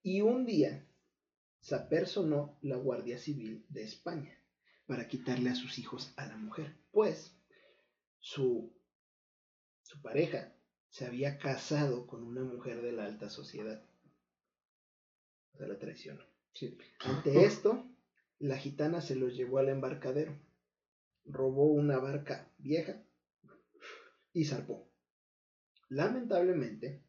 [0.04, 0.88] y un día
[1.60, 4.40] se apersonó la Guardia Civil de España
[4.88, 7.36] para quitarle a sus hijos a la mujer, pues
[8.20, 8.74] su,
[9.82, 10.56] su pareja
[10.90, 13.84] se había casado con una mujer de la alta sociedad.
[15.54, 16.24] O sea, la traicionó.
[16.54, 16.78] sí.
[17.00, 17.86] Ante esto,
[18.40, 20.38] la gitana se los llevó al embarcadero,
[21.26, 23.04] robó una barca vieja
[24.34, 24.92] y zarpó.
[25.90, 27.04] Lamentablemente,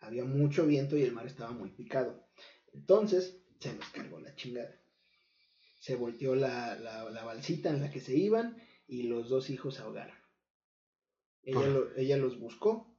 [0.00, 2.26] había mucho viento y el mar estaba muy picado.
[2.72, 4.79] Entonces, se los cargó la chingada.
[5.80, 9.74] Se volteó la, la, la balsita en la que se iban y los dos hijos
[9.74, 10.16] se ahogaron.
[11.42, 12.96] Ella, lo- ella los buscó,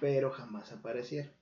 [0.00, 1.32] pero jamás aparecieron.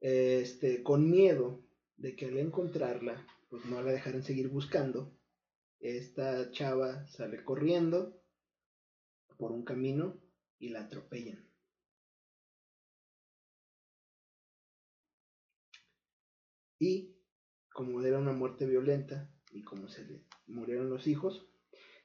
[0.00, 1.62] Este, con miedo
[1.96, 5.16] de que al encontrarla, pues no la dejaran seguir buscando,
[5.80, 8.20] esta chava sale corriendo
[9.36, 10.18] por un camino
[10.58, 11.46] y la atropellan.
[16.78, 17.13] Y
[17.74, 21.44] como era una muerte violenta y como se le murieron los hijos,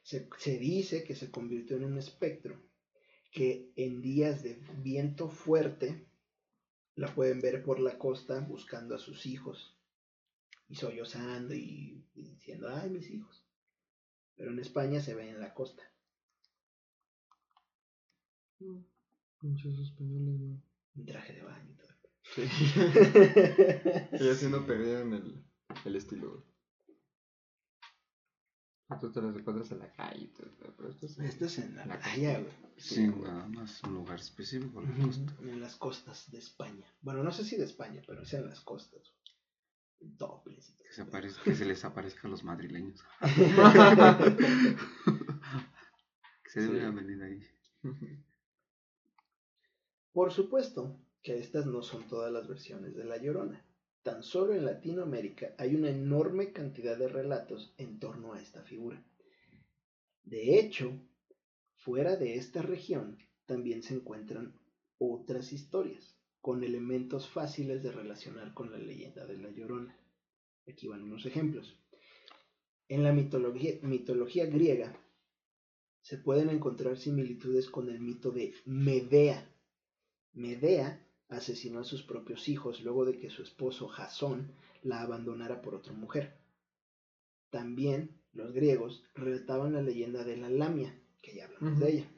[0.01, 2.60] se, se dice que se convirtió en un espectro
[3.32, 6.08] que en días de viento fuerte
[6.95, 9.77] la pueden ver por la costa buscando a sus hijos
[10.67, 13.45] y sollozando y, y diciendo, ay, mis hijos.
[14.36, 15.84] Pero en España se ve en la costa.
[18.60, 18.79] Mm,
[19.39, 20.60] Pinches españoles, güey.
[20.95, 21.89] Un traje de baño y todo.
[22.34, 22.41] Sí.
[24.19, 25.49] y así no perdieron el,
[25.86, 26.43] el estilo, güey.
[28.99, 31.75] Tú te las encuentras en la calle, y todo, pero esto es Esto es en
[31.75, 32.51] la La playa, güey.
[32.77, 35.32] sí, nada más un lugar específico, la costa.
[35.39, 36.86] Ujú, En las costas de España.
[37.01, 39.13] Bueno, no sé si de España, pero es en las costas.
[39.99, 41.12] En Topless y todo Que se, eso.
[41.12, 43.03] aparezca- que se les aparezca a los madrileños.
[46.43, 46.73] Que se Sí.
[46.73, 47.47] deben venir ahí.
[50.12, 53.63] Por supuesto que estas no son todas las versiones de La Llorona.
[54.04, 59.04] Tan solo en Latinoamérica hay una enorme cantidad de relatos en torno a esta figura.
[60.24, 60.92] De hecho,
[61.76, 64.58] fuera de esta región también se encuentran
[64.98, 69.98] otras historias, con elementos fáciles de relacionar con la leyenda de La Llorona.
[70.68, 71.78] Aquí van unos ejemplos.
[72.88, 74.96] En la mitología, mitología griega
[76.02, 79.54] se pueden encontrar similitudes con el mito de Medea.
[80.34, 84.52] Medea asesinó a sus propios hijos luego de que su esposo Jasón
[84.84, 86.38] la abandonara por otra mujer.
[87.50, 92.12] También los griegos relataban la leyenda de la Lamia, que ya hablamos de ella.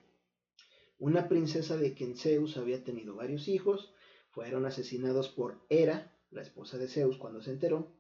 [1.00, 3.94] Una princesa de quien Zeus había tenido varios hijos,
[4.30, 7.92] fueron asesinados por Hera, la esposa de Zeus, cuando se enteró,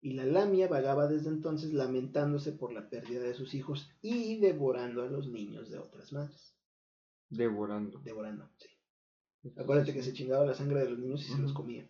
[0.00, 5.02] Y la lamia vagaba desde entonces lamentándose por la pérdida de sus hijos y devorando
[5.02, 6.54] a los niños de otras madres.
[7.28, 8.00] Devorando.
[8.00, 8.68] Devorando, sí.
[9.56, 11.88] Acuérdate que se chingaba la sangre de los niños y se los comía.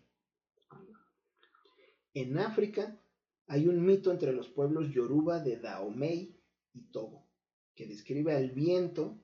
[2.13, 2.99] En África
[3.47, 6.35] hay un mito entre los pueblos yoruba de Dahomey
[6.73, 7.27] y Togo,
[7.75, 9.21] que describe al viento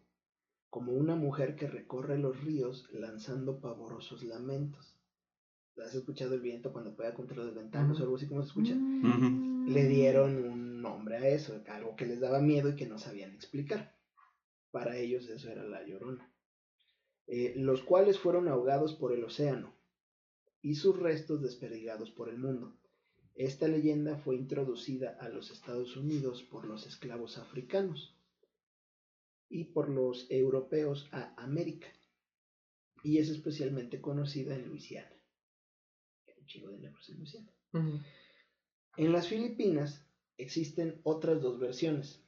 [0.69, 4.95] como una mujer que recorre los ríos lanzando pavorosos lamentos.
[5.77, 8.73] ¿Has escuchado el viento cuando pega contra las ventanas o algo así como se escucha?
[8.73, 9.69] Ujú.
[9.69, 13.33] Le dieron un nombre a eso, algo que les daba miedo y que no sabían
[13.33, 13.95] explicar.
[14.71, 16.32] Para ellos eso era la llorona.
[17.27, 19.73] Eh, los cuales fueron ahogados por el océano
[20.61, 22.77] y sus restos desperdigados por el mundo.
[23.35, 28.15] Esta leyenda fue introducida a los Estados Unidos por los esclavos africanos
[29.49, 31.87] y por los europeos a América.
[33.03, 35.11] Y es especialmente conocida en Luisiana.
[36.27, 37.51] Hay Un chingo de negros en Luisiana.
[37.73, 37.99] Ujú.
[38.97, 40.05] En las Filipinas
[40.37, 42.23] existen otras dos versiones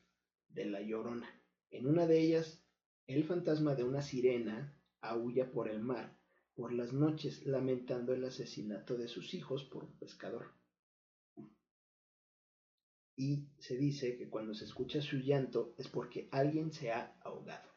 [0.49, 1.29] de La Llorona.
[1.69, 2.63] En una de ellas,
[3.07, 4.75] el fantasma de una sirena
[5.09, 6.15] aúlla por el mar
[6.55, 10.53] por las noches lamentando el asesinato de sus hijos por un pescador.
[13.17, 17.69] Y se dice que cuando se escucha su llanto es porque alguien se ha ahogado.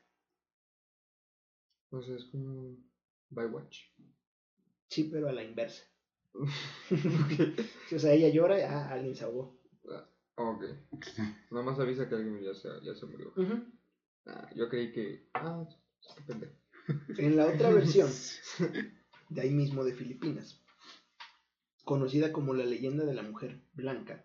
[1.91, 2.77] O sea, es como
[3.31, 3.79] Bywatch.
[4.89, 5.85] Sí, pero a la inversa.
[7.95, 9.59] O sea, ella llora y ah, alguien se ahogó.
[10.37, 10.65] Ok.
[11.51, 13.33] Nada más avisa que alguien ya se, ya se murió.
[14.27, 15.29] Ah, yo creí que.
[15.35, 15.67] Ah,
[16.15, 16.55] qué pendejo.
[17.19, 18.11] En la otra versión,
[19.29, 20.61] de ahí mismo de Filipinas,
[21.85, 24.25] conocida como la leyenda de la mujer blanca,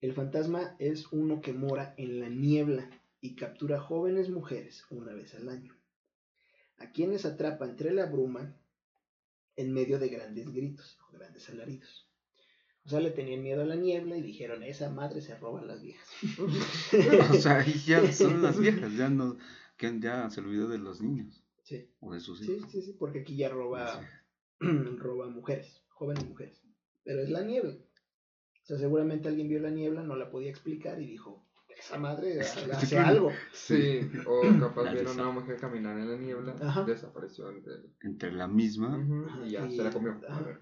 [0.00, 2.88] el fantasma es uno que mora en la niebla
[3.20, 5.74] y captura jóvenes mujeres una vez al año,
[6.78, 8.54] a quienes atrapa entre la bruma
[9.56, 12.08] en medio de grandes gritos o grandes alaridos.
[12.84, 15.64] O sea, le tenían miedo a la niebla y dijeron, esa madre se roba a
[15.64, 16.08] las viejas.
[17.30, 19.36] O sea, ya son las viejas, ya no,
[19.80, 22.70] ya se olvidó de los niños Sí, o de sus sí, hijos.
[22.70, 24.00] sí, sí, porque aquí ya roba
[24.60, 24.66] Sí.
[24.98, 26.62] roba mujeres, jóvenes mujeres.
[27.02, 27.72] Pero es la niebla.
[27.74, 31.44] O sea, seguramente alguien vio la niebla, no la podía explicar y dijo,
[31.76, 33.32] esa madre hace hace algo.
[33.52, 36.84] Sí, o capaz vieron a una mujer caminar en la niebla, Ajá.
[36.84, 39.04] desapareció entre el- Entre la misma,
[39.44, 40.12] y ya, Y- se la comió.
[40.28, 40.42] A ajá.
[40.42, 40.60] ver.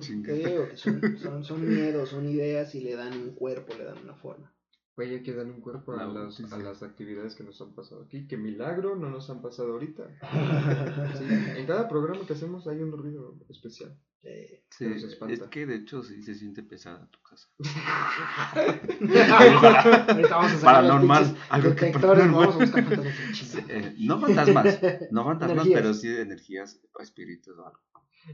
[0.00, 0.28] chinga.
[0.28, 3.84] Te digo que son, son, son miedos, son ideas y le dan un cuerpo, le
[3.84, 4.50] dan una forma.
[4.96, 7.74] Oye, hay que darle un cuerpo a, La las, a las actividades que nos han
[7.74, 8.26] pasado aquí.
[8.26, 10.04] Que milagro no nos han pasado ahorita.
[11.18, 11.24] Sí,
[11.56, 13.96] en cada programa que hacemos hay un ruido especial.
[14.22, 15.34] Eh, Sí, espanta.
[15.34, 17.48] es que de hecho sí se siente pesada tu casa.
[19.02, 23.64] Ahorita vamos a Paranormal, algo que vamos a buscar fantasmas chinga.
[23.68, 24.78] Eh, no fantasmas,
[25.10, 25.80] no fantasmas, Energías.
[25.80, 27.80] pero sí de energías o espíritus o algo.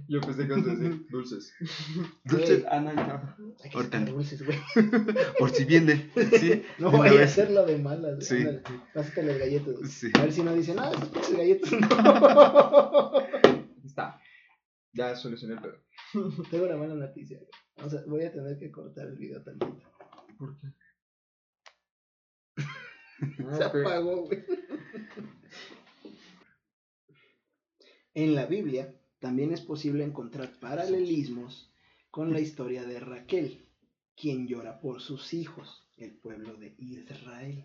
[0.07, 1.55] Yo pensé que ibas a decir dulces.
[2.25, 3.37] Dulces, ah, no, no.
[3.65, 4.59] Hay que sacar dulces, güey.
[5.39, 6.63] Por si viene, sí.
[6.79, 7.31] No de una vaya a vez.
[7.33, 8.27] hacerlo de malas.
[8.27, 8.45] Sí.
[8.95, 9.75] Pásate las galletas.
[9.75, 9.87] güey.
[9.91, 10.11] Sí.
[10.15, 13.13] A ver si no dicen, no, esas pinches galletas no.
[13.85, 14.21] Está.
[14.93, 15.85] Ya solucioné el pedo.
[16.51, 17.39] Tengo una mala noticia.
[17.39, 17.51] güey.
[17.77, 19.83] Vamos a- voy a tener que cortar el video también.
[20.39, 20.67] ¿Por qué?
[23.57, 24.45] Se Ah, apagó, güey.
[28.15, 31.73] En la Biblia también es posible encontrar paralelismos
[32.11, 33.67] con la historia de Raquel,
[34.17, 37.65] quien llora por sus hijos, el pueblo de Israel,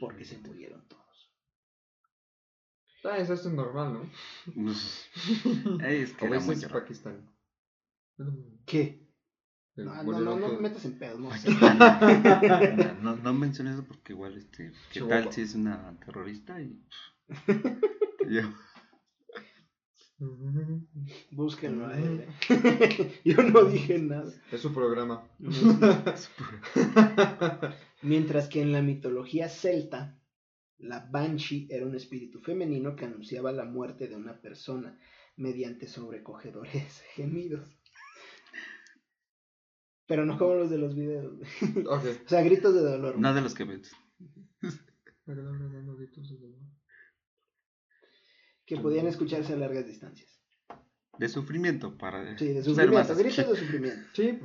[0.00, 1.02] porque se murieron todos.
[3.04, 4.10] Ah, eso es normal, ¿no?
[5.86, 6.56] Es que era muy.
[6.56, 7.30] Pakistán.
[8.66, 9.06] ¿Qué?
[9.76, 11.50] No, no, no, no me metas en pedos, no sé.
[13.02, 15.24] No, no menciones eso porque igual, este, ¿qué Chihuahua.
[15.24, 16.60] tal si es una terrorista?
[16.60, 16.82] Y...
[18.28, 18.52] Yo-
[21.30, 22.26] Búsquenlo a él.
[23.24, 24.32] Yo no dije nada.
[24.50, 25.28] Es su programa.
[28.02, 30.18] Mientras que en la mitología celta,
[30.78, 34.98] la Banshee era un espíritu femenino que anunciaba la muerte de una persona
[35.36, 37.68] mediante sobrecogedores gemidos.
[40.06, 41.34] Pero no como los de los videos.
[41.88, 43.18] O sea, gritos de dolor.
[43.18, 43.92] No de los que ves.
[48.66, 50.40] Que podían escucharse a largas distancias.
[51.18, 53.08] De sufrimiento para Sí, de ser sufrimiento.
[53.08, 54.08] más- Gritos de sufrimiento.
[54.12, 54.38] Sí,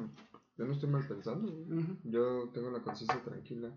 [0.57, 1.51] yo no estoy mal pensando.
[1.51, 1.97] Ujú.
[2.03, 3.71] Yo tengo la conciencia tranquila.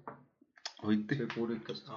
[0.83, 1.93] Oíte, Soy puro y casto.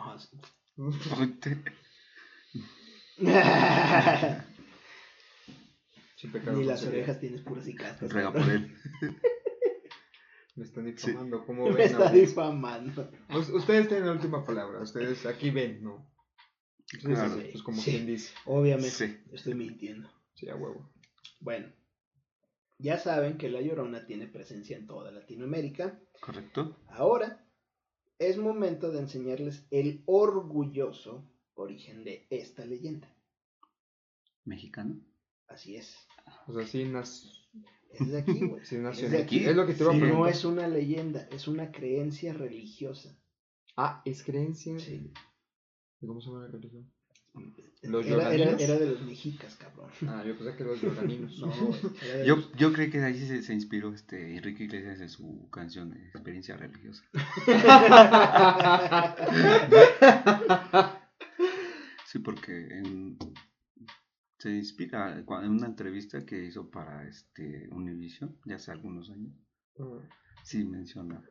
[6.16, 8.12] Sin pecado Ni las orejas tienes puras y cascas.
[8.12, 8.76] Ruega por él.
[10.56, 11.46] Me están difamando.
[11.46, 11.82] ¿Cómo Me ven?
[11.86, 12.28] está audiencia?
[12.30, 13.12] difamando.
[13.30, 14.82] Us- Ustedes tienen la última palabra.
[14.82, 16.10] Ustedes aquí ven, ¿no?
[17.02, 17.36] Claro.
[17.42, 17.92] sí, Pues como Sí.
[17.92, 18.34] quien dice.
[18.46, 18.90] Obviamente.
[18.92, 19.18] Sí.
[19.34, 20.10] Estoy mintiendo.
[20.36, 20.90] Sí, a huevo.
[21.40, 21.68] Bueno.
[22.80, 26.00] Ya saben que La Llorona tiene presencia en toda Latinoamérica.
[26.22, 26.78] ¿Correcto?
[26.90, 27.44] Ahora
[28.20, 33.12] es momento de enseñarles el orgulloso origen de esta leyenda.
[34.46, 35.00] ¿Mexicano?
[35.48, 35.96] Así es.
[36.48, 37.48] O sea, sí, nas-
[37.92, 38.64] Es de aquí, güey.
[38.66, 39.40] sí nació Es de aquí.
[39.40, 39.50] aquí.
[39.50, 40.34] Es lo que te iba a Sí, No preguntar.
[40.34, 43.18] es una leyenda, es una creencia religiosa.
[43.76, 44.78] Ah, es creencia.
[44.80, 45.12] Sí.
[46.02, 46.92] ¿Y ¿Cómo se llama la religión?
[47.84, 49.90] ¿Los Era, era, de los mexicas, cabrón.
[50.08, 51.40] Ah, yo pensé que los lloraninos.
[51.40, 55.00] No, de Yo, los- yo creo que de ahí se, se inspiró este Enrique Iglesias
[55.02, 57.04] en su canción de Experiencia Religiosa.
[62.06, 63.18] Sí, porque en-
[64.40, 69.34] se inspira en una entrevista que hizo para este Univision, ya hace algunos años.
[69.80, 70.00] Ah,
[70.44, 71.22] Sí menciona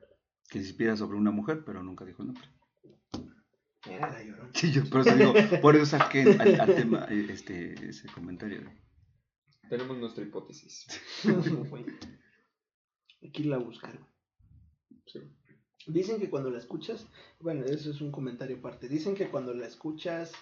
[0.51, 2.47] que se inspira sobre una mujer, pero nunca dijo el nombre.
[3.91, 4.51] Era la llorona.
[4.55, 8.63] Sí, yo por eso digo, por eso saqué al, al tema eh, este, ese comentario.
[9.69, 10.87] Tenemos nuestra hipótesis.
[11.25, 11.85] Güey.
[13.23, 13.99] Hay que irla a buscar.
[13.99, 15.03] güey.
[15.07, 15.21] Sí.
[15.89, 17.07] Dicen que cuando la escuchas,
[17.41, 18.89] bueno, eso es un comentario aparte.
[18.89, 20.33] Dicen que cuando la escuchas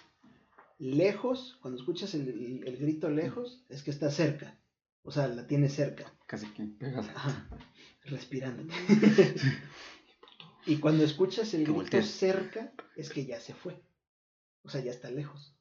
[0.79, 4.59] lejos, cuando escuchas el, el- el grito lejos, es que está cerca.
[5.03, 6.63] O sea, la tienes cerca, Casi que.
[6.97, 7.47] Ajá,
[8.05, 8.73] respirando.
[10.65, 13.81] y cuando escuchas el Que grito cerca, es que ya se fue.
[14.63, 15.55] O sea, ya está lejos.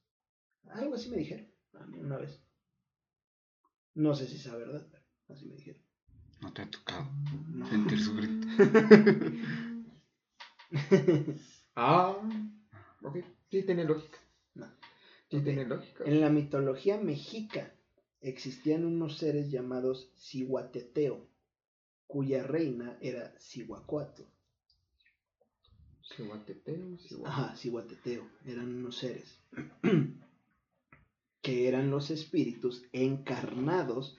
[0.71, 2.41] Algo así me dijeron a mí una vez.
[3.95, 5.05] No sé si es verdad, pero
[5.39, 5.83] así me dijeron.
[6.41, 7.07] no te ha tocado
[7.49, 7.69] No.
[7.69, 8.47] sentir su grito.
[11.77, 12.17] Ah,
[13.03, 13.17] ok.
[13.51, 14.19] Sí, tiene lógica.
[14.55, 14.67] No.
[15.31, 16.05] Sí, tiene lógica.
[16.05, 17.75] En la mitología mexica
[18.21, 21.29] existían unos seres llamados Cihuateteo,
[22.07, 24.23] cuya reina era Cihuacuatl.
[26.11, 29.39] Cihuateteo, Cihuat- Ajá, Cihuateteo, eran unos seres
[31.43, 34.17] que eran los espíritus encarnados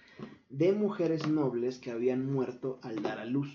[0.50, 3.50] de mujeres nobles que habían muerto al dar a luz.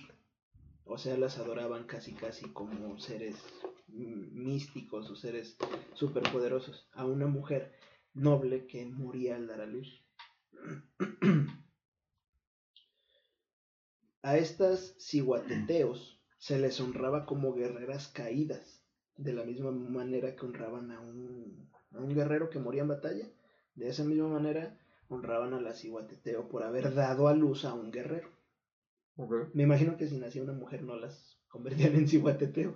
[0.84, 3.36] O sea, las adoraban casi casi como seres
[3.88, 5.56] místicos o seres
[5.94, 7.72] superpoderosos a una mujer
[8.14, 10.04] noble que moría al dar a luz.
[14.22, 18.83] A estas cihuateteos se les honraba como guerreras caídas,
[19.16, 23.26] de la misma manera que honraban a un, a un guerrero que moría en batalla.
[23.74, 27.92] De esa misma manera honraban a la cihuateteo por haber dado a luz a un
[27.92, 28.31] guerrero.
[29.53, 32.74] Me imagino que si nacía una mujer no las convertían en cihuateteo.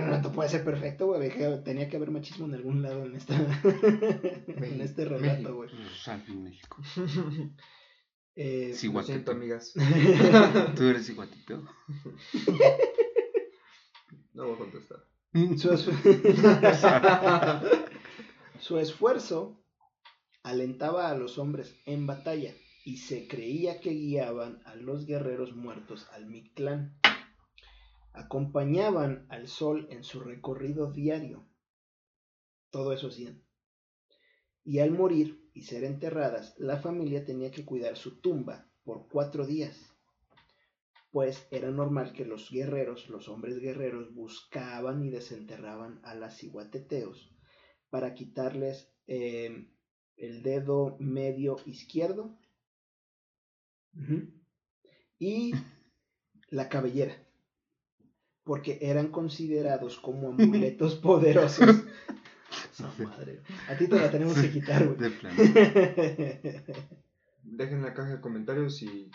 [0.00, 1.30] No te puede ser perfecto, güey.
[1.62, 3.34] Tenía que haber machismo en algún lado en esta
[4.46, 5.68] en este relato, güey.
[6.42, 6.78] México.
[8.34, 9.14] Eh, Sí, Lo Guateteo.
[9.14, 9.74] siento, amigas.
[10.76, 11.62] ¿Tú eres iguatito?
[14.34, 14.98] No voy a contestar.
[15.58, 15.84] su, es-
[18.60, 19.62] su esfuerzo
[20.42, 22.54] alentaba a los hombres en batalla
[22.86, 26.98] y se creía que guiaban a los guerreros muertos al Mictlán.
[28.14, 31.46] Acompañaban al sol en su recorrido diario.
[32.70, 33.42] Todo eso hacían.
[34.64, 39.46] Y al morir y ser enterradas, la familia tenía que cuidar su tumba por cuatro
[39.46, 39.78] días.
[41.10, 47.36] Pues era normal que los guerreros, los hombres guerreros, buscaban y desenterraban a las ciguateteos
[47.90, 49.68] para quitarles eh,
[50.16, 52.38] el dedo medio izquierdo
[55.18, 55.52] y
[56.48, 57.14] la cabellera,
[58.44, 61.84] porque eran considerados como amuletos poderosos.
[62.78, 63.40] No, madre.
[63.68, 64.98] A ti te la tenemos que quitar, güey.
[64.98, 65.36] De plano.
[67.44, 69.10] Dejen en la caja de comentarios si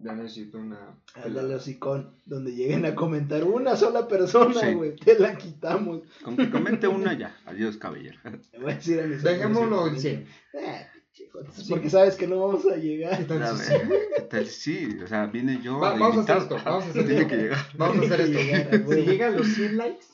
[0.00, 0.94] ya necesito una.
[1.14, 4.74] Al del hocicón, donde lleguen a comentar una sola persona, Sí.
[4.74, 6.02] güey, te la quitamos.
[6.22, 7.36] Con que comente una ya.
[7.46, 8.18] Adiós, caballero.
[8.52, 10.26] Le voy a decir a mis Dejémoslo en amigos, 100.
[10.54, 13.14] Eh, chicos, porque sabes que no vamos a llegar.
[13.14, 13.18] A
[13.52, 14.46] ver, ¿qué tal?
[14.46, 15.80] Sí, o sea, vine yo.
[15.80, 17.28] Va- vamos a hacer esto, vamos a hacer Tiene esto.
[17.30, 17.58] que llegar.
[17.76, 18.86] Vamos a hacer Tiene que llegar, esto.
[18.86, 19.00] güey.
[19.04, 20.06] Si llegan los 100 likes,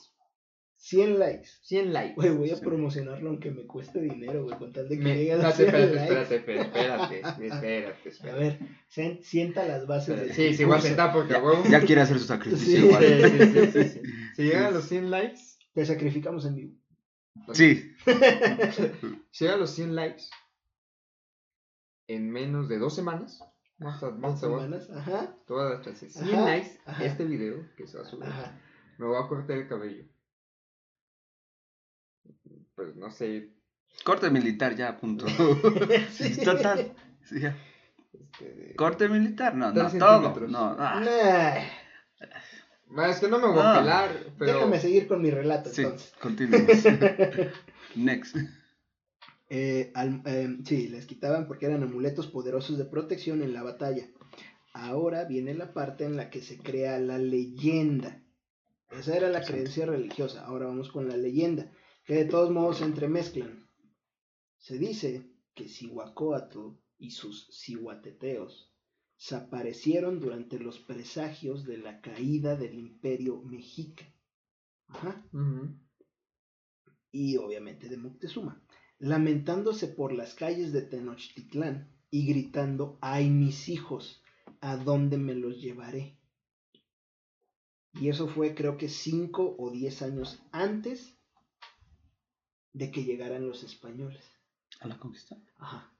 [0.87, 1.47] 100 likes.
[1.63, 2.13] 100 likes.
[2.15, 2.61] Güey, voy a Sí.
[2.63, 5.67] promocionarlo aunque me cueste dinero, güey, con tal de que Me- llegue a espérate, 100
[5.67, 6.35] espérate, likes.
[6.35, 8.39] espérate, espérate, espérate, A espérate.
[8.39, 8.59] ver,
[8.93, 11.63] sen- sienta las bases del Sí, sí, voy a sentar porque a huevo.
[11.69, 12.75] Ya quiere hacer su sacrificio Sí.
[12.77, 13.03] Sí, igual.
[13.03, 14.01] sí, sí, sí, sí.
[14.35, 15.39] Si llegan a los 100 likes,
[15.73, 16.73] Te sacrificamos en vivo.
[17.53, 17.91] Sí.
[19.31, 20.23] si llegan a los 100 likes
[22.07, 23.43] en menos de dos semanas,
[23.79, 26.09] vamos a, a, Semanas, Ajá, te voy a dar chance.
[26.09, 27.05] 100 Ajá, likes, ajá.
[27.05, 28.59] este video que se va a subir, ajá.
[28.99, 30.05] me voy a cortar el cabello.
[32.75, 33.49] Pues no sé,
[34.03, 35.25] Corte militar ya, punto.
[36.11, 36.41] Sí.
[36.43, 36.93] Total.
[37.23, 37.55] Sí, ya.
[38.13, 40.47] este, Corte militar, no, no, todo.
[40.47, 41.01] No, ah,
[42.87, 45.81] Nah, es que no me voy a pelar, pero Déjame seguir con mi relato Sí,
[45.81, 46.13] entonces.
[46.21, 46.69] continuemos.
[47.95, 48.37] Next.
[49.49, 54.05] Eh, al- eh, sí, les quitaban porque eran amuletos poderosos de protección en la batalla.
[54.73, 58.21] Ahora viene la parte en la que se crea la leyenda.
[58.91, 60.45] Esa era la creencia religiosa.
[60.45, 61.71] Ahora vamos con la leyenda,
[62.05, 63.67] que de todos modos se entremezclan.
[64.57, 68.71] Se dice que Cihuacóatl y sus cihuateteos
[69.17, 74.05] se aparecieron durante los presagios de la caída del imperio mexica.
[74.87, 75.25] Ajá
[77.15, 78.61] y obviamente de Moctezuma,
[78.99, 84.21] lamentándose por las calles de Tenochtitlán y gritando, ay mis hijos,
[84.59, 86.19] ¿a dónde me los llevaré?
[87.93, 91.14] Y eso fue creo que cinco o diez años antes
[92.75, 94.23] de que llegaran los españoles.
[94.81, 95.37] ¿A la conquista?
[95.57, 95.91] Ajá.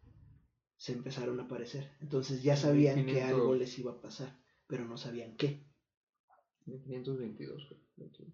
[0.76, 1.90] Se empezaron a aparecer.
[2.02, 3.40] Entonces ya sabían que 1500.
[3.40, 5.66] algo les iba a pasar, pero no sabían qué.
[6.66, 7.82] 522, güey.
[7.96, 8.34] 21.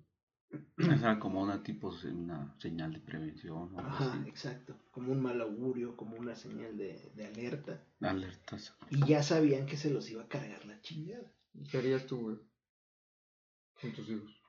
[0.78, 4.28] Era como una tipo, una señal de prevención o algo Ajá, así.
[4.28, 4.76] exacto.
[4.90, 7.86] Como un mal augurio, como una señal de, de alerta.
[8.02, 8.76] Alertas.
[8.90, 11.32] Y ya sabían que se los iba a cargar la chingada.
[11.70, 12.38] ¿Qué harías tú, güey?
[13.80, 14.41] Con tus hijos.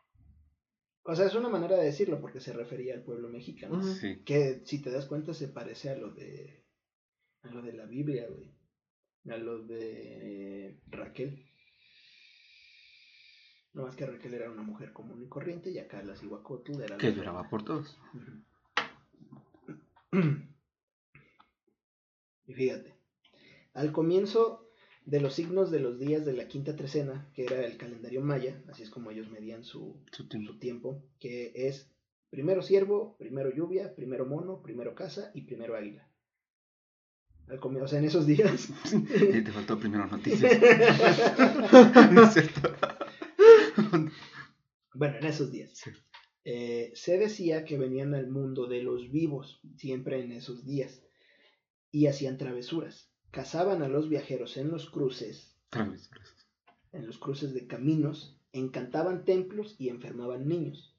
[1.05, 3.83] O sea, es una manera de decirlo porque se refería al pueblo mexicano.
[3.83, 4.23] Sí.
[4.25, 6.65] Que si te das cuenta se parece a lo de
[7.43, 8.55] a lo de la Biblia, güey.
[9.29, 11.45] A lo de Raquel.
[13.73, 16.99] No más que Raquel era una mujer común y corriente y acá la Cihuacotl era
[16.99, 17.99] Que lloraba por todos.
[22.45, 22.93] Y fíjate,
[23.73, 24.62] al comienzo
[25.05, 28.63] de los signos de los días de la quinta trecena, que era el calendario maya,
[28.69, 30.53] así es como ellos medían su, Su tiempo.
[30.53, 31.91] su tiempo, que es
[32.31, 36.09] primero ciervo, primero lluvia, primero mono, primero casa y primero águila.
[37.49, 38.71] Al comienzo, o sea, en esos días.
[38.95, 40.61] Y te faltó primero noticias.
[42.13, 42.75] ¿No es cierto?
[44.95, 45.71] bueno, en esos días.
[45.75, 45.91] Sí.
[46.45, 51.03] Eh, se decía que venían al mundo de los vivos, siempre en esos días,
[51.91, 53.12] y hacían travesuras.
[53.33, 55.57] Cazaban a los viajeros en los cruces,
[56.93, 60.95] en los cruces de caminos, encantaban templos y enfermaban niños.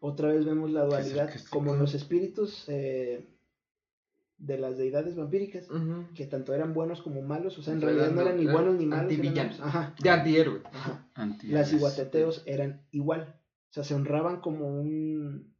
[0.00, 3.28] Otra vez vemos la ¿Qué es- dualidad, como los espíritus eh,
[4.38, 5.68] de las deidades vampíricas,
[6.14, 8.86] que tanto eran buenos como malos, o sea, en realidad no eran- ni buenos ni
[8.86, 9.12] malos.
[9.12, 9.60] antivillanos.
[9.60, 10.62] Ajá, De antihéroe.
[10.72, 11.06] ajá.
[11.14, 13.38] Anti Las iguateteos eran igual.
[13.68, 15.54] O sea, se honraban como un.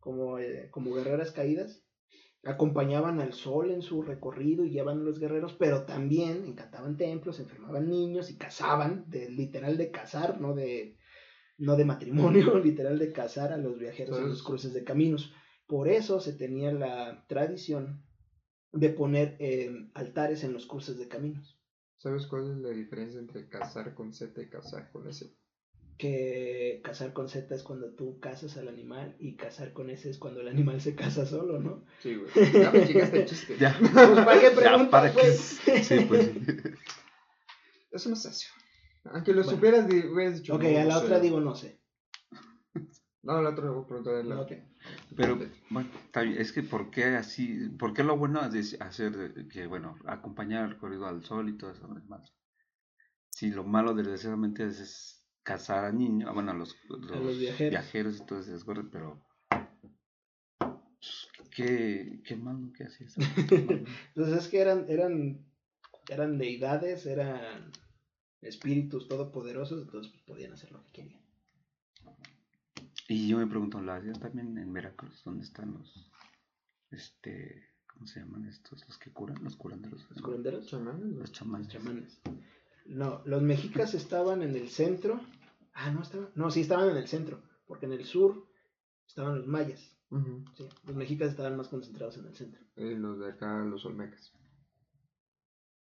[0.00, 1.84] como, eh, como guerreras caídas.
[2.44, 7.38] Acompañaban al sol en su recorrido y llevaban a los guerreros, pero también encantaban templos,
[7.38, 10.98] enfermaban niños y cazaban, de, literal de cazar, no de,
[11.58, 15.32] no de matrimonio, literal de cazar a los viajeros en los cruces de caminos.
[15.66, 18.04] Por eso se tenía la tradición
[18.72, 21.60] de poner eh, altares en los cruces de caminos.
[21.96, 25.32] ¿Sabes cuál es la diferencia entre cazar con Z y cazar con S?
[26.02, 30.18] Que cazar con Z es cuando tú cazas al animal y cazar con S es
[30.18, 31.84] cuando el animal se caza solo, ¿no?
[32.00, 32.52] Sí, güey.
[32.52, 33.56] Ya me llegaste el chiste.
[33.60, 33.78] Ya.
[33.78, 35.20] Pues para qué Ya, preguntas, que.
[35.20, 35.60] pues?
[35.86, 36.30] Sí, pues.
[37.92, 38.46] Eso no se hace.
[39.04, 39.56] Aunque lo Bueno.
[39.56, 40.54] supieras, hubieras dicho.
[40.56, 41.04] Ok, no a la sé.
[41.04, 41.80] otra digo no sé.
[43.22, 44.40] No, a la otra voy a preguntar la.
[44.40, 44.52] Ok.
[45.16, 45.38] Pero,
[45.70, 45.88] bueno.
[46.36, 47.68] Es que, ¿por qué así?
[47.78, 51.70] ¿Por qué lo bueno es hacer que, bueno, acompañar el corrido al sol y todo
[51.70, 52.34] eso demás?
[53.30, 58.20] Si lo malo, desgraciadamente, es, es cazar a niños, ah, bueno, a los, los viajeros.
[58.20, 59.22] y todo ese desgorre, pero.
[59.48, 63.14] pues, ¿Qué, qué malo que hacías?
[63.16, 65.44] Entonces es que eran, eran,
[66.08, 67.70] eran deidades, eran
[68.40, 71.22] espíritus todopoderosos, entonces pues, podían hacer lo que querían.
[73.08, 75.22] Y yo me pregunto, ¿lo hacías también en Veracruz?
[75.24, 76.10] ¿Dónde están los,
[76.90, 78.86] este, ¿cómo se llaman estos?
[78.86, 80.06] Los que curan, los curanderos.
[80.10, 80.66] ¿Los curanderos?
[80.66, 81.16] Chamanes.
[81.16, 81.74] Los chamanes.
[81.74, 82.20] Los chamanes.
[82.86, 85.20] No, los mexicas estaban en el centro.
[85.74, 86.30] Ah, no estaban.
[86.34, 88.46] No, sí estaban en el centro, porque en el sur
[89.06, 89.80] estaban los mayas.
[90.56, 92.60] Sí, los mexicas estaban más concentrados en el centro.
[92.76, 94.32] Y los de acá, los olmecas.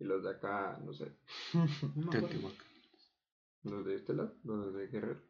[0.00, 1.12] Y los de acá, no sé.
[1.94, 2.10] No.
[3.62, 5.22] Los de este lado, los de Guerrero.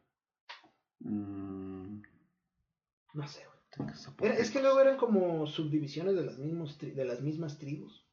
[0.99, 2.01] Mm,
[3.13, 3.89] No sé, güey.
[4.21, 8.07] Era- es que luego eran como subdivisiones de las, mismos tri- de las mismas tribus.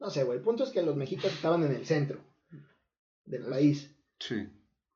[0.00, 0.38] No sé, güey.
[0.38, 2.20] El punto es que los mexicas estaban en el centro
[3.26, 3.94] del país.
[4.18, 4.48] Sí.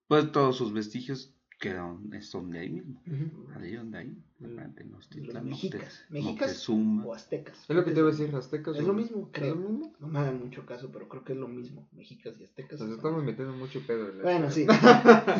[0.08, 3.02] Pues todos sus vestigios quedan, son de ahí mismo.
[3.06, 3.48] Ujú.
[3.58, 4.22] De ahí, de ahí.
[4.38, 4.44] Mm.
[4.74, 4.84] De
[5.32, 6.04] Los mexicas.
[6.10, 7.06] Mexicas Moctezuma.
[7.06, 7.58] o aztecas.
[7.66, 8.76] Es lo que te iba a decir, aztecas.
[8.76, 9.54] Es o- lo mismo, ¿Es creo.
[9.54, 9.94] lo mismo?
[9.98, 11.88] No me hagan mucho caso, pero creo que es lo mismo.
[11.92, 12.78] Mexicas y aztecas.
[12.78, 14.60] Nos estamos metiendo mucho pedo en Bueno, esto.
[14.60, 14.66] sí.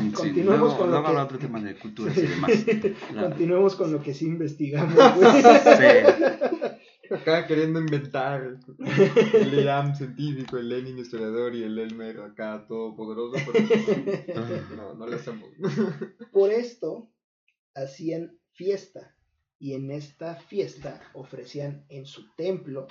[0.06, 2.50] Sí, Continuemos con lo que- otro tema de culturas y demás.
[3.14, 4.94] La- Continuemos con lo que sí investigamos.
[4.96, 6.55] Sí.
[7.16, 8.58] Acá queriendo inventar
[9.34, 14.40] el Liam científico, el Lenin historiador y el Elmer acá todopoderoso, pero
[14.76, 15.48] no, no hacemos.
[16.32, 17.10] Por esto
[17.74, 19.16] hacían fiesta
[19.58, 22.86] y en esta fiesta ofrecían en su templo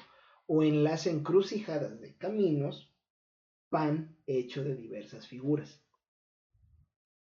[0.48, 2.92] o en las encrucijadas de caminos
[3.70, 5.84] pan hecho de diversas figuras.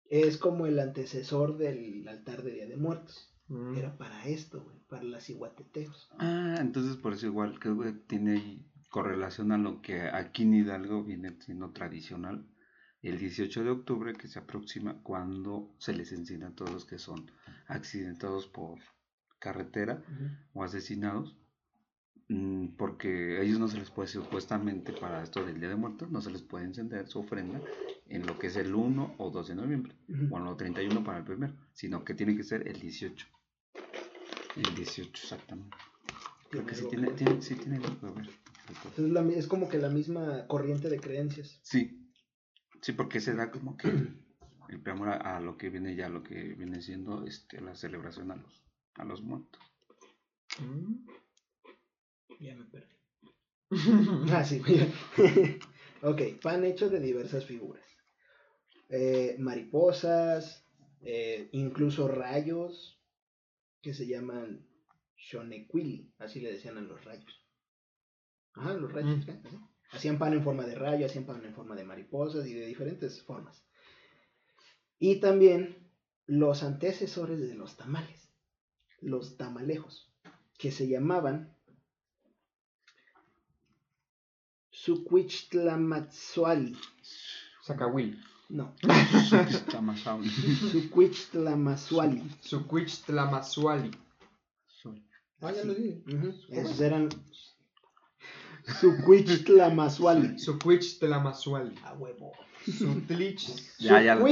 [0.06, 3.32] Es como el antecesor del altar de Día de Muertos.
[3.50, 3.76] Mm.
[3.76, 6.10] Era para esto, güey, para las iguateteos.
[6.20, 11.04] Ah, entonces por eso igual que güey, tiene correlación a lo que aquí en Hidalgo
[11.04, 12.48] viene siendo tradicional.
[13.02, 17.00] El 18 de octubre que se aproxima cuando se les encina a todos los que
[17.00, 17.32] son
[17.68, 18.80] accidentados por
[19.40, 20.04] carretera
[20.54, 21.38] o asesinados.
[22.28, 26.12] mm, Porque a ellos no se les puede, supuestamente para esto del Día de Muertos,
[26.12, 27.62] no se les puede encender su ofrenda
[28.08, 30.36] en lo que es el 1 o 2 de noviembre, Ujú.
[30.36, 33.28] o en lo 31 para el primero, sino que tiene que ser el 18.
[34.60, 35.78] El 18, exactamente.
[36.50, 37.18] Creo que sí tiene, que ver.
[37.18, 38.30] tiene, sí ver.
[38.98, 41.60] Es, la mi- es como que la misma corriente de creencias.
[41.64, 42.12] Sí,
[42.82, 46.24] sí, porque se da como que el preamor a, a lo que viene ya, lo
[46.24, 48.64] que viene siendo este, la celebración a los,
[48.96, 49.62] a los muertos.
[50.60, 51.08] Mm.
[52.40, 52.96] Ya me perdí.
[54.34, 54.62] Ah, sí,
[56.02, 57.86] ok, pan hecho de diversas figuras.
[58.90, 60.66] Eh, mariposas,
[61.02, 62.99] eh, incluso rayos,
[63.82, 64.66] que se llaman
[65.16, 67.46] shonequili, así le decían a los rayos.
[68.54, 69.26] Ajá, los rayos.
[69.26, 69.70] Mm.
[69.92, 73.22] Hacían pan en forma de rayo, hacían pan en forma de mariposas y de diferentes
[73.24, 73.66] formas.
[75.00, 75.92] Y también
[76.26, 78.32] los antecesores de los tamales,
[79.02, 80.14] los tamalejos,
[80.58, 81.56] que se llamaban
[84.72, 86.78] Suquichtlamatzuali.
[87.66, 88.24] Zacahuil.
[88.50, 88.74] No,
[90.08, 90.26] aún.
[90.72, 92.24] Suquichtlamatzuali.
[92.42, 93.92] Suquichtlamasuali.
[95.42, 96.04] Ah, ya lo dije.
[96.50, 97.10] Esos eran
[98.82, 100.40] Suquichtlamatzuali.
[100.40, 101.76] Suquichtlamasuali.
[101.84, 102.32] A huevo.
[102.66, 103.48] Sutlich.
[103.80, 104.26] Ya, ya lo.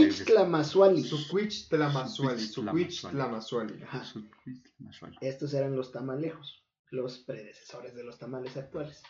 [3.84, 4.04] Ajá.
[4.80, 5.16] Más suave.
[5.22, 9.02] Estos eran los tamalejos, los predecesores de los tamales actuales.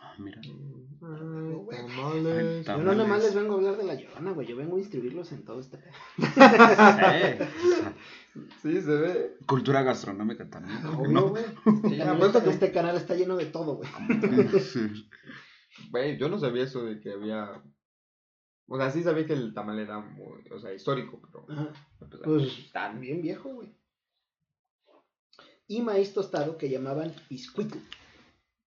[0.00, 0.40] Ah, mira.
[0.40, 2.66] Ay, tamales.
[2.66, 4.46] Yo no nomás les vengo a hablar de la llorona, güey.
[4.46, 5.78] Yo vengo a instruirlos en todo este
[8.62, 9.36] Sí, se ve.
[9.46, 10.80] Cultura gastronómica también.
[10.82, 11.28] ¿por qué Obvio, no?
[11.30, 11.44] güey.
[11.88, 13.88] Sí, apuesto que- este canal está lleno de todo, güey.
[14.60, 15.08] Sí.
[15.90, 17.62] Güey, yo no sabía eso de que había.
[18.66, 21.46] O sea, sí sabía que el tamal era muy, o sea, histórico, pero.
[21.48, 21.72] Ajá.
[21.98, 23.74] pues, Pues también viejo, güey.
[25.66, 27.78] Y maíz tostado que llamaban iscuitl.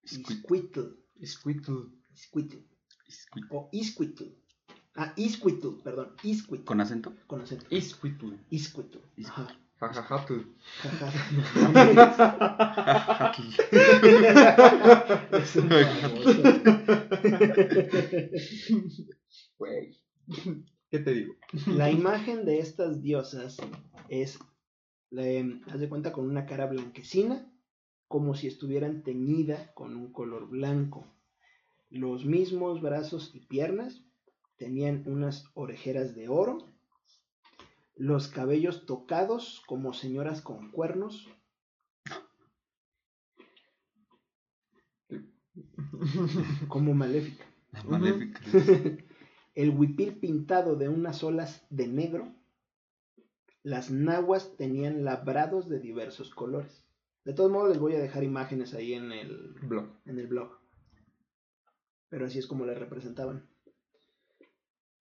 [0.04, 0.82] Iscuitl.
[1.26, 1.90] Squittle.
[2.14, 2.58] Iscuitl.
[3.50, 4.26] O iscuitl.
[4.96, 6.16] Ah, iscuitl, perdón.
[6.24, 6.66] Iscuitl.
[6.66, 7.14] ¿Con acento?
[7.28, 7.66] Con acento.
[7.70, 8.34] Isquitl.
[8.50, 8.98] Iscuitl.
[9.26, 9.48] Ajá.
[9.80, 10.42] Jajajatl.
[10.84, 11.12] Ajá.
[15.32, 16.44] Es un baboso.
[19.58, 19.98] Güey.
[20.90, 21.36] ¿Qué te digo?
[21.68, 23.58] La imagen de estas diosas
[24.10, 24.38] es,
[25.18, 27.51] eh, haz de cuenta, con una cara blanquecina,
[28.12, 31.08] como si estuvieran teñida con un color blanco.
[31.90, 34.04] Los mismos brazos y piernas
[34.58, 36.58] tenían unas orejeras de oro,
[37.96, 41.30] los cabellos tocados como señoras con cuernos,
[46.68, 47.46] como maléfica.
[47.88, 48.42] Maléfica.
[49.56, 52.36] el huipil pintado de unas olas de negro.
[53.64, 56.91] Las nahuas tenían labrados de diversos colores.
[57.24, 59.88] De todos modos, les voy a dejar imágenes ahí en el, Blog.
[60.06, 60.58] en el blog.
[62.10, 63.48] Pero así es como las representaban.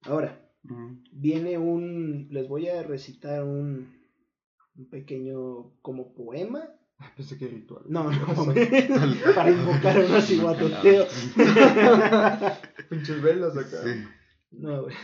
[0.02, 0.50] Ahora,
[1.12, 2.28] viene un.
[2.30, 3.98] Les voy a recitar un,
[4.76, 6.68] un pequeño como poema.
[7.16, 7.84] Pensé que ritual.
[7.88, 8.26] No, no,
[9.34, 11.32] para invocar a unos iguatoteos.
[12.88, 13.82] Pinches velas acá.
[13.82, 14.04] Sí.
[14.52, 14.94] No, güey.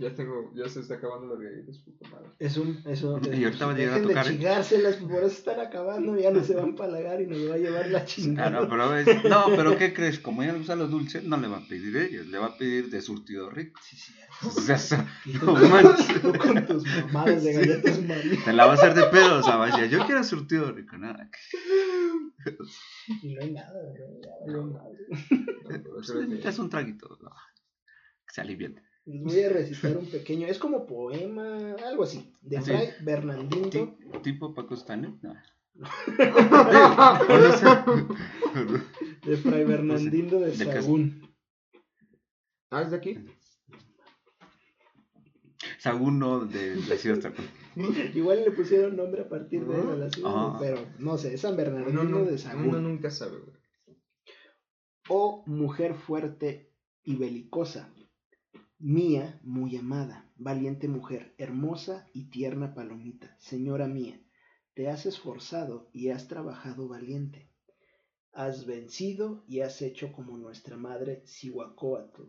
[0.00, 2.28] Ya tengo, ya se está acabando las galletas, puta madre.
[2.38, 5.26] Es un, es un, Y ahorita va a llegar a tocar, de chingárselas, por eso
[5.26, 8.04] están acabando, ya no se van a empalagar y nos va a llevar la Ah,
[8.04, 8.50] chingada.
[8.50, 10.20] no, pero es- no, pero ¿qué crees?
[10.20, 12.56] Como ella le gusta los dulces, no le va a pedir ellos, le va a
[12.56, 13.80] pedir de surtido rico.
[13.82, 14.12] Sí, sí,
[14.46, 15.04] O sea,
[15.42, 16.22] no manches.
[16.22, 18.38] tú con tus mamadas de galletas María.
[18.44, 20.70] Te la va a hacer de pedo, o sea, va a decir, yo quiero surtido
[20.70, 21.28] rico, nada.
[23.20, 23.72] Y no hay nada,
[24.46, 24.62] güey.
[24.62, 24.80] No,
[26.40, 27.30] Ya es un traguito, no,
[28.26, 28.82] que se aliviente.
[29.10, 32.70] Les voy a recitar un pequeño, es como poema, algo así, de Sí.
[32.70, 33.70] Fray Bernardino.
[33.70, 35.14] Ti- ¿Tipo Paco Stanley?
[35.22, 35.34] No.
[37.28, 38.16] O.
[39.26, 41.28] De Fray Bernardino de Sagún.
[42.70, 43.18] Ah, ¿es de aquí?
[45.78, 47.46] Sagún no, de, de Ciudad Tacón.
[48.14, 50.56] Igual le pusieron nombre a partir de él a la ciudad, Ah.
[50.60, 52.82] pero no sé, es San Bernardino Uno, no- de uno Sagún.
[52.82, 53.56] nunca sabe, güey.
[55.08, 56.70] Oh mujer fuerte
[57.02, 57.90] y belicosa,
[58.80, 64.22] Mía, muy amada, valiente mujer, hermosa y tierna palomita, señora mía,
[64.74, 67.50] te has esforzado y has trabajado valiente.
[68.32, 72.22] Has vencido y has hecho como nuestra madre Cihuacóatl.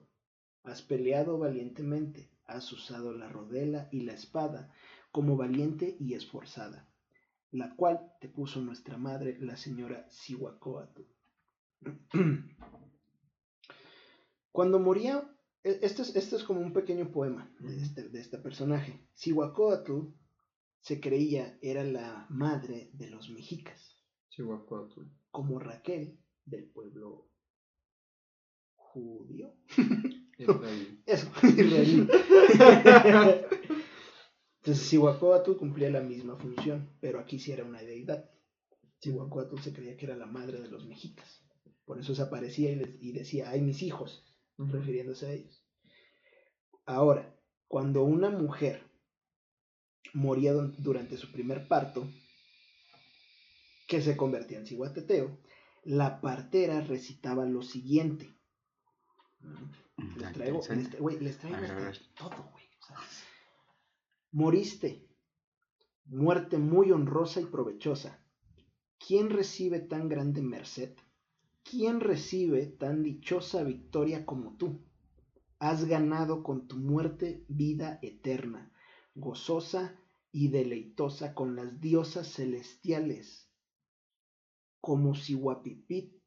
[0.63, 4.73] Has peleado valientemente, has usado la rodela y la espada
[5.11, 6.89] como valiente y esforzada,
[7.51, 11.03] la cual te puso nuestra madre, la señora Cihuacóatl.
[14.51, 15.29] Cuando moría
[15.63, 18.99] esto es, esto es como un pequeño poema de este, de este personaje.
[19.15, 20.01] Cihuacóatl
[20.81, 23.95] se creía era la madre de los mexicas.
[25.31, 27.29] Como Raquel del pueblo
[28.75, 29.53] judío.
[31.05, 32.07] Eso, israelí.
[34.61, 34.99] Entonces
[35.57, 38.29] cumplía la misma función, pero aquí sí era una deidad.
[39.01, 41.41] Cihuacóatl se creía que era la madre de los mexicas.
[41.85, 44.28] Por eso se aparecía y, les- y decía, ay mis hijos,
[44.59, 45.63] Refiriéndose a ellos.
[46.85, 47.35] Ahora,
[47.67, 48.83] cuando una mujer
[50.13, 52.07] moría durante su primer parto,
[53.87, 55.39] que se convertía en ciguateteo,
[55.83, 58.35] la partera recitaba lo siguiente.
[60.17, 61.55] Les traigo, les, tra- les traigo
[62.15, 62.65] todo, güey.
[62.81, 62.97] o sea,
[64.31, 65.07] moriste,
[66.05, 68.23] muerte muy honrosa y provechosa.
[69.05, 70.95] ¿Quién recibe tan grande merced?
[71.63, 74.79] ¿Quién recibe tan dichosa victoria como tú?
[75.59, 78.71] Has ganado con tu muerte vida eterna,
[79.13, 79.95] gozosa
[80.31, 83.49] y deleitosa con las diosas celestiales,
[84.81, 86.21] como Sihuapipiltin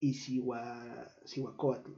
[0.00, 1.90] y Sihuacóatl.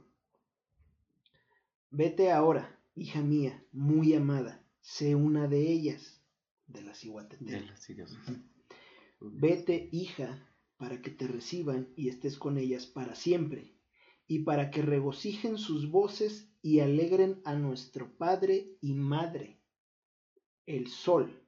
[1.89, 6.21] Vete ahora, hija mía, muy amada, sé una de ellas,
[6.67, 7.69] de las De Cihuateteras.
[7.69, 8.19] las diosas.
[9.21, 10.45] Vete, hija,
[10.77, 13.75] para que te reciban y estés con ellas para siempre,
[14.27, 19.61] y para que regocijen sus voces y alegren a nuestro Padre y Madre,
[20.65, 21.47] el Sol,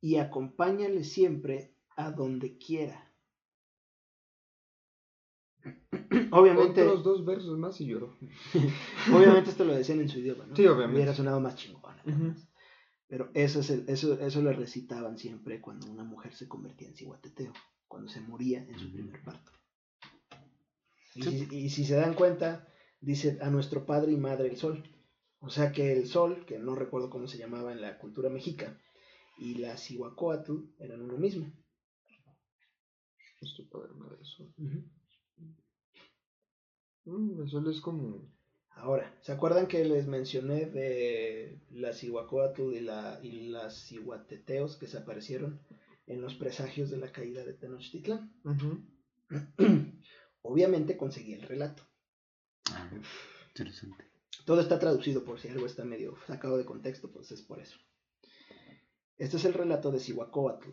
[0.00, 3.02] y acompáñale siempre a donde quiera.
[6.32, 8.16] Obviamente, Otros dos versos más y lloró.
[9.14, 10.56] obviamente esto lo decían en su idioma, ¿no?
[10.56, 10.96] Sí, obviamente.
[10.96, 11.96] Hubiera sonado más chingón.
[12.04, 12.12] ¿no?
[12.12, 12.34] Ujú.
[13.08, 16.96] Pero eso, es el, eso, eso lo recitaban siempre cuando una mujer se convertía en
[16.96, 17.52] cihuateteo,
[17.88, 19.52] cuando se moría en su primer parto.
[21.14, 21.46] Y, Sí.
[21.46, 22.66] si, y si se dan cuenta,
[23.00, 24.82] dice a nuestro padre y madre el sol.
[25.40, 28.78] O sea que el sol, que no recuerdo cómo se llamaba en la cultura mexica,
[29.38, 31.46] y la Cihuacóatl eran uno mismo.
[33.40, 34.52] Nuestro padre, madre, sol.
[34.58, 34.82] Ujú.
[37.04, 38.34] Mm, el sol es como.
[38.70, 44.86] Ahora, ¿se acuerdan que les mencioné de la Cihuacóatl y, la, y las Cihuateteos que
[44.86, 45.60] se aparecieron
[46.06, 48.32] en los presagios de la caída de Tenochtitlán?
[50.42, 51.82] Obviamente conseguí el relato.
[52.72, 52.90] Ah,
[53.48, 54.04] interesante.
[54.44, 57.78] Todo está traducido por si algo está medio sacado de contexto, pues es por eso.
[59.18, 60.68] Este es el relato de Cihuacóatl.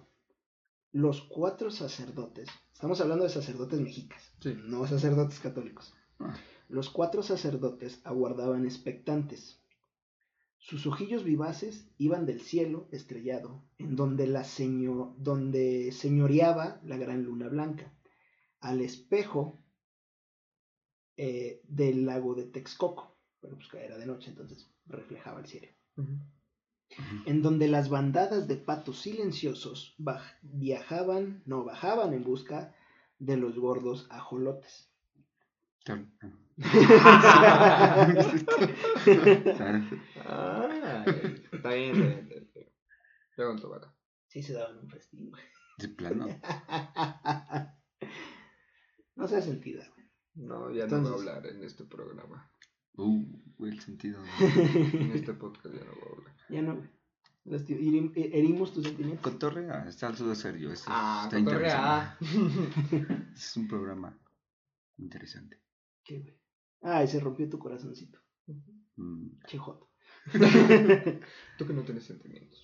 [0.92, 4.54] Los cuatro sacerdotes, estamos hablando de sacerdotes mexicas, Sí.
[4.56, 5.94] no sacerdotes católicos.
[6.20, 6.38] Ah.
[6.70, 9.60] Los cuatro sacerdotes aguardaban expectantes.
[10.64, 17.24] Sus ojillos vivaces iban del cielo estrellado, en donde, la seño- donde señoreaba la gran
[17.26, 17.92] luna blanca,
[18.62, 19.60] al espejo
[21.18, 25.68] eh, del lago de Texcoco, pero pues que era de noche, entonces reflejaba el cielo,
[27.26, 29.96] en donde las bandadas de patos silenciosos
[30.42, 32.74] viajaban, no, bajaban en busca
[33.20, 34.90] de los gordos ajolotes.
[35.84, 36.08] Claro.
[40.26, 41.04] Ah,
[41.52, 42.24] está bien, está
[43.44, 43.94] bien, está.
[44.28, 45.44] Sí se daban un festín, güey.
[45.78, 46.28] De plano.
[49.16, 50.08] No se ha sentido, güey.
[50.48, 52.50] No, ya Entonces- no voy a hablar en este programa.
[52.96, 53.24] Uh,
[53.66, 54.24] el sentido.
[54.40, 56.36] En este podcast ya no voy a hablar.
[56.50, 56.90] ya no, güey.
[57.76, 59.22] Herim- eh, Herimos tus sentimientos.
[59.32, 60.72] Cotorrea, está al de serio.
[60.72, 62.18] Esto Ah, está cotorrea.
[62.22, 63.28] interesante.
[63.36, 64.18] Es un programa
[64.98, 65.62] interesante.
[66.04, 66.36] ¿Qué, güey?
[66.84, 68.20] Ay, se rompió tu corazoncito.
[68.98, 69.90] Mm, Chijoto.
[71.58, 72.64] Tú que no tienes sentimientos.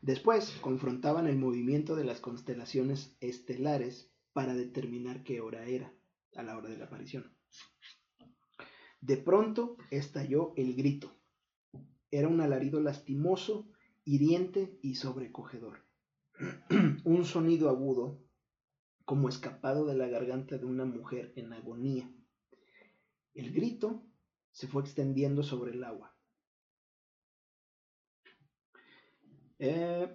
[0.00, 5.94] Después confrontaban el movimiento de las constelaciones estelares para determinar qué hora era
[6.34, 7.36] a la hora de la aparición.
[9.00, 11.12] De pronto estalló el grito.
[12.10, 13.68] Era un alarido lastimoso,
[14.04, 15.84] hiriente y sobrecogedor.
[17.04, 18.22] un sonido agudo,
[19.04, 22.10] como escapado de la garganta de una mujer en agonía.
[23.34, 24.02] El grito
[24.52, 26.14] se fue extendiendo sobre el agua.
[29.58, 30.08] eh,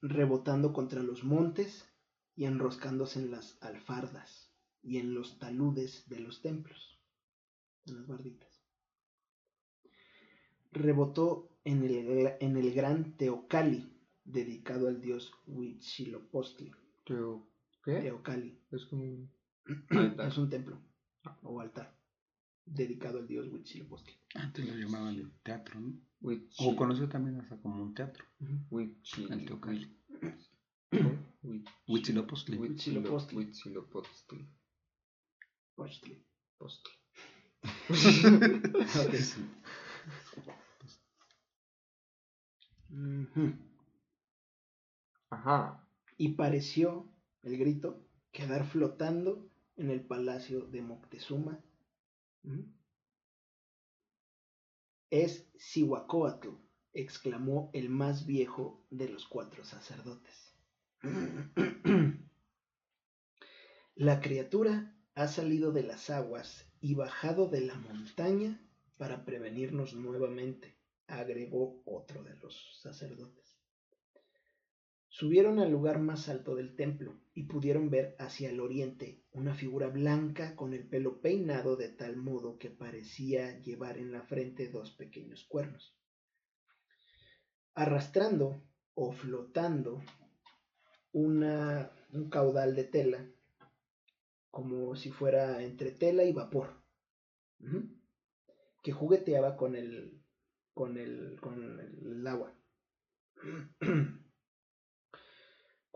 [0.00, 1.88] rebotando contra los montes
[2.34, 4.52] y enroscándose en las alfardas
[4.82, 6.98] y en los taludes de los templos,
[7.86, 8.62] en las barditas.
[10.72, 13.92] rebotó en el, en el gran Teocali,
[14.24, 16.72] dedicado al dios Huitzilopochtli.
[17.04, 17.48] Teo-
[17.84, 18.00] ¿Qué?
[18.00, 19.30] Teocali Es un...
[20.28, 20.78] es un templo
[21.42, 21.97] o altar
[22.74, 24.14] dedicado al dios Huitzilopochtli.
[24.34, 25.98] Antes lo llamaban teatro, ¿no?
[26.58, 28.24] O conocido también hasta como un teatro.
[28.70, 29.96] Huichi- El Teocalli.
[31.86, 32.56] Huitzilopochtli.
[32.58, 33.36] Huitzilopochtli.
[33.36, 34.48] Huitzilopochtli.
[35.74, 36.26] Postli.
[45.30, 45.86] Ajá.
[46.16, 47.12] Y pareció
[47.42, 51.62] el grito quedar flotando en el palacio de Moctezuma.
[55.10, 56.48] Es Cihuacóatl,
[56.92, 60.54] exclamó el más viejo de los cuatro sacerdotes.
[63.94, 68.60] La criatura ha salido de las aguas y bajado de la montaña
[68.96, 73.47] para prevenirnos nuevamente, agregó otro de los sacerdotes.
[75.18, 79.88] Subieron al lugar más alto del templo y pudieron ver hacia el oriente una figura
[79.88, 84.92] blanca con el pelo peinado de tal modo que parecía llevar en la frente dos
[84.92, 85.98] pequeños cuernos.
[87.74, 88.62] Arrastrando
[88.94, 90.00] o flotando
[91.10, 93.28] un caudal de tela,
[94.52, 96.80] como si fuera entre tela y vapor,
[98.84, 100.22] que jugueteaba con el,
[100.74, 102.54] con el, con el agua.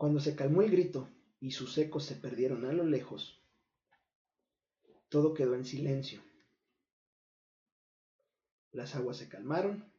[0.03, 1.07] Cuando se calmó el grito
[1.39, 3.41] y sus ecos se perdieron a lo lejos,
[5.07, 6.21] todo quedó en silencio.
[8.73, 9.89] Las aguas se calmaron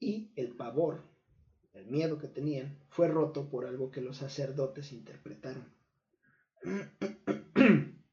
[0.00, 1.02] y el pavor,
[1.74, 5.70] el miedo que tenían, fue roto por algo que los sacerdotes interpretaron.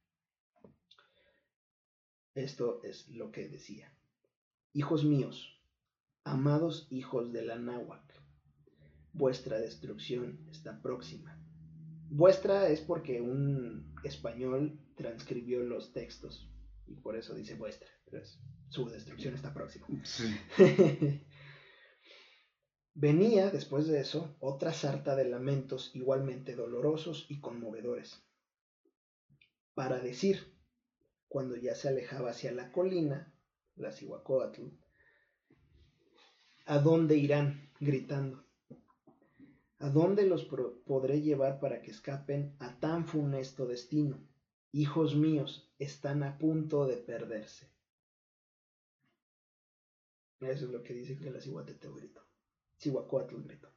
[2.36, 3.98] Esto es lo que decía.
[4.74, 5.58] Hijos míos,
[6.26, 8.21] amados hijos de la náhuatl,
[9.14, 11.38] vuestra destrucción está próxima.
[12.10, 16.50] Vuestra es porque un español transcribió los textos
[16.88, 18.40] y por eso dice vuestra, pero es-
[18.70, 19.88] su destrucción está próxima.
[20.04, 20.36] Sí.
[22.94, 28.22] Venía, después de eso, otra sarta de lamentos igualmente dolorosos y conmovedores.
[29.74, 30.54] Para decir,
[31.30, 33.34] cuando ya se alejaba hacia la colina,
[33.76, 34.64] la Cihuacóatl,
[36.66, 37.70] ¿a dónde irán?
[37.80, 38.46] gritando.
[39.82, 40.46] ¿A dónde los
[40.86, 44.20] podré llevar para que escapen a tan funesto destino?
[44.72, 47.68] Hijos míos, están a punto de perderse.
[50.40, 52.22] Eso es lo que dice que la Cihuateteo gritó.
[52.78, 53.70] Cihuacóatl gritó.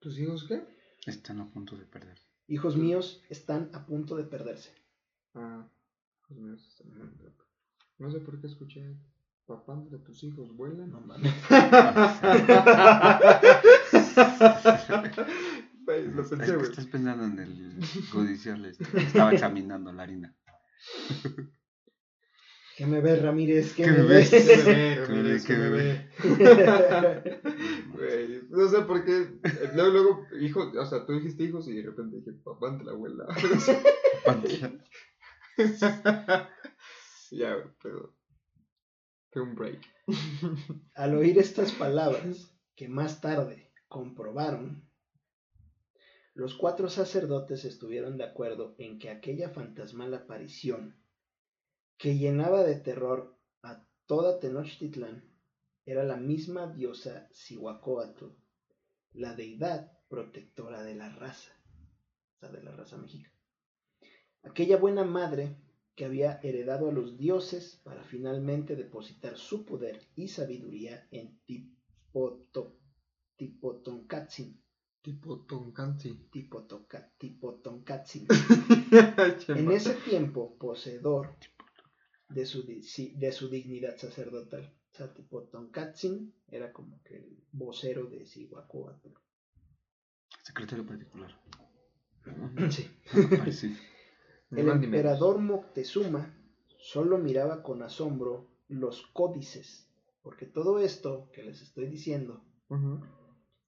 [0.00, 0.64] ¿Tus hijos qué?
[1.06, 2.18] Están a punto de perder.
[2.48, 4.72] Hijos míos, están a punto de perderse.
[5.34, 5.68] Ah,
[6.22, 7.34] hijos míos están en el-
[7.98, 8.96] No sé por qué escuché.
[9.46, 10.90] Papá, de tus hijos vuelan.
[10.90, 11.32] No mames.
[15.86, 16.70] Lo Es pensé, que güey.
[16.70, 17.80] estás pensando en el
[18.10, 18.64] judicial.
[18.64, 20.34] este, Estaba examinando la harina.
[22.76, 23.72] ¿Qué me ves, Ramírez?
[23.74, 24.30] ¿Qué, ¿Qué me ves?
[24.30, 24.46] ves?
[24.46, 26.10] Que me ve, Que me Ramírez, que me me ve.
[27.94, 29.38] Güey, no sé por qué.
[29.44, 32.84] eh, Luego, luego, hijo, o sea, tú dijiste hijos y de repente dije, papá ante
[32.84, 33.26] la abuela.
[37.30, 38.14] ya, güey, pero.
[39.34, 39.80] Un break.
[40.94, 44.88] Al oír estas palabras, que más tarde comprobaron,
[46.34, 51.02] los cuatro sacerdotes estuvieron de acuerdo en que aquella fantasmal aparición,
[51.96, 55.24] que llenaba de terror a toda Tenochtitlán,
[55.86, 58.26] era la misma diosa Cihuacóatl,
[59.12, 61.52] la deidad protectora de la raza,
[62.34, 63.30] o sea, de la raza mexica.
[64.42, 65.56] Aquella buena madre
[65.96, 72.78] que había heredado a los dioses para finalmente depositar su poder y sabiduría en Tipoto-
[73.36, 74.62] Tipotoncatzin.
[75.00, 76.28] Tipo Tonkansi.
[76.30, 78.26] Tipotoca- Tipotoncatzin.
[79.48, 81.34] en ese tiempo, poseedor
[82.28, 84.74] de su, de dignidad sacerdotal.
[84.92, 89.08] O sea, Tipotoncatzin era como que el vocero de Cihuacóatl.
[90.42, 91.40] Secretario particular.
[92.70, 92.86] Sí.
[94.58, 96.34] El emperador Moctezuma
[96.78, 99.88] solo miraba con asombro los códices,
[100.22, 102.42] porque todo esto que les estoy diciendo,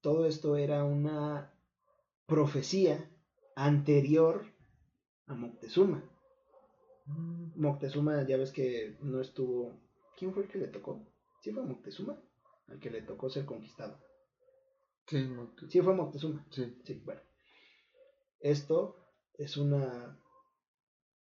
[0.00, 1.54] todo esto era una
[2.26, 3.10] profecía
[3.56, 4.44] anterior
[5.26, 6.02] a Moctezuma.
[7.56, 9.72] Moctezuma, ya ves que no estuvo.
[10.16, 11.00] ¿Quién fue el que le tocó?
[11.40, 12.20] ¿Sí fue Moctezuma?
[12.66, 13.98] Al que le tocó ser conquistado.
[15.06, 15.26] Sí,
[15.56, 16.46] tú- Sí fue Moctezuma.
[16.50, 16.76] sí.
[16.84, 17.20] Sí, bueno.
[18.40, 18.96] Esto
[19.34, 20.18] es una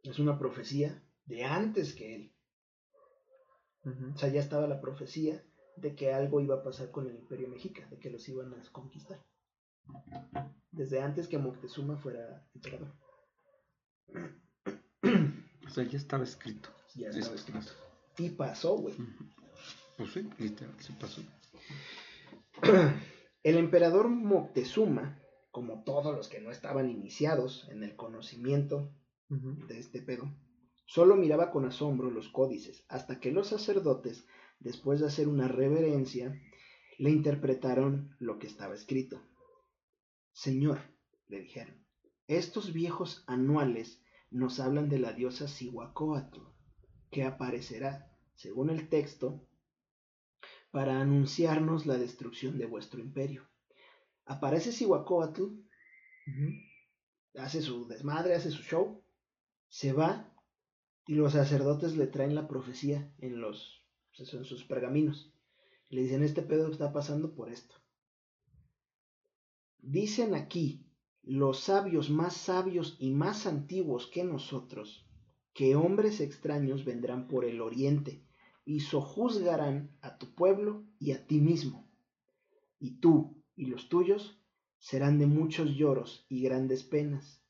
[0.04, 2.36] es una profecía de antes que él.
[4.14, 5.44] O sea, ya estaba la profecía
[5.76, 8.72] de que algo iba a pasar con el imperio mexica, de que los iban a
[8.72, 9.22] conquistar.
[10.72, 12.94] Desde antes que Moctezuma fuera emperador.
[15.66, 16.70] O sea, ya estaba escrito.
[16.96, 17.72] Ya estaba es escrito.
[18.18, 18.96] Y pasó, güey.
[19.98, 21.22] Pues sí, literal, sí pasó.
[23.44, 25.20] El emperador Moctezuma,
[25.52, 28.94] como todos los que no estaban iniciados en el conocimiento
[29.68, 30.32] De este pedo,
[30.86, 34.28] solo miraba con asombro los códices, hasta que los sacerdotes,
[34.60, 36.40] después de hacer una reverencia,
[37.00, 39.22] le interpretaron lo que estaba escrito.
[40.32, 40.80] Señor,
[41.28, 41.84] le dijeron,
[42.28, 46.42] estos viejos anuales nos hablan de la diosa Cihuacóatl,
[47.10, 49.48] que aparecerá, según el texto,
[50.72, 53.48] para anunciarnos la destrucción de vuestro imperio.
[54.26, 56.54] Aparece Cihuacóatl, Ujú.
[57.36, 59.03] hace su desmadre, hace su show,
[59.74, 60.32] se va
[61.08, 63.84] y los sacerdotes le traen la profecía en los
[64.16, 65.34] pues, en sus pergaminos.
[65.90, 67.74] Le dicen, este pedo está pasando por esto.
[69.80, 70.86] Dicen aquí
[71.24, 75.08] los sabios más sabios y más antiguos que nosotros,
[75.56, 78.24] que hombres extraños vendrán por el oriente
[78.66, 81.90] y sojuzgarán a tu pueblo y a ti mismo.
[82.80, 84.40] Y tú y los tuyos
[84.78, 87.43] serán de muchos lloros y grandes penas,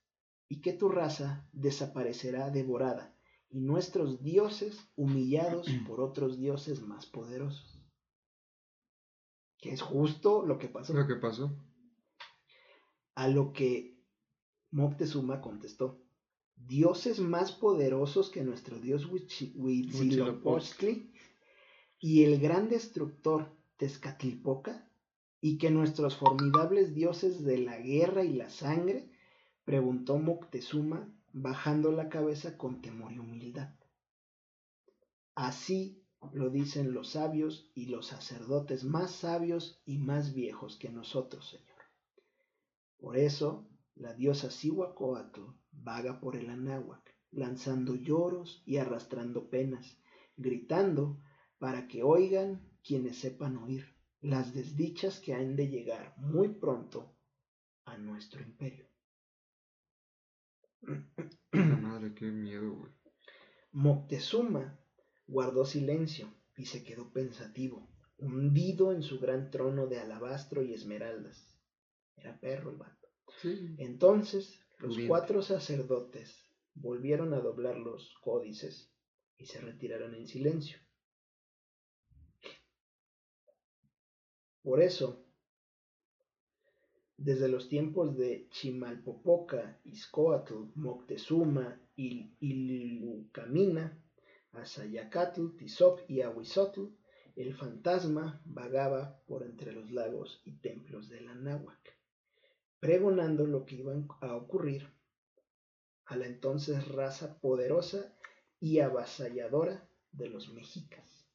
[0.47, 3.15] y que tu raza desaparecerá devorada,
[3.49, 7.83] y nuestros dioses humillados por otros dioses más poderosos.
[9.57, 10.93] Que es justo lo que pasó.
[10.93, 11.55] Lo que pasó.
[13.15, 14.01] A lo que
[14.71, 16.03] Moctezuma contestó,
[16.55, 21.13] dioses más poderosos que nuestro dios Huitzi- Huitzilopochtli
[21.99, 24.89] y el gran destructor Tezcatlipoca,
[25.41, 29.11] y que nuestros formidables dioses de la guerra y la sangre,
[29.65, 33.73] preguntó Moctezuma, bajando la cabeza con temor y humildad.
[35.35, 41.49] Así lo dicen los sabios y los sacerdotes más sabios y más viejos que nosotros,
[41.49, 41.81] Señor.
[42.97, 45.41] Por eso, la diosa Cihuacóatl
[45.71, 49.97] vaga por el Anáhuac, lanzando lloros y arrastrando penas,
[50.37, 51.19] gritando
[51.57, 57.17] para que oigan quienes sepan oír las desdichas que han de llegar muy pronto
[57.85, 58.92] a nuestro imperio.
[61.51, 62.91] Madre, qué miedo, güey.
[63.71, 64.79] Moctezuma
[65.27, 71.57] guardó silencio y se quedó pensativo, hundido en su gran trono de alabastro y esmeraldas.
[72.15, 73.09] Era perro el vato.
[73.41, 73.75] Sí.
[73.79, 76.43] Entonces los cuatro sacerdotes
[76.75, 78.93] volvieron a doblar los códices
[79.37, 80.77] y se retiraron en silencio.
[84.61, 85.22] Por eso,
[87.23, 93.97] desde los tiempos de Chimalpopoca, Izcoatl, Moctezuma y Ilucamina,
[94.51, 96.81] Azayacatl, Tizoc y Ahuizotl,
[97.37, 101.97] el fantasma vagaba por entre los lagos y templos de la náhuac,
[102.81, 104.89] pregonando lo que iba a ocurrir
[106.05, 108.13] a la entonces raza poderosa
[108.59, 111.25] y avasalladora de los mexicas.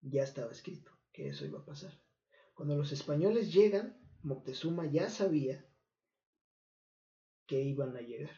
[0.00, 1.92] Ya estaba escrito que eso iba a pasar.
[2.54, 5.64] Cuando los españoles llegan, Moctezuma ya sabía
[7.46, 8.36] que iban a llegar.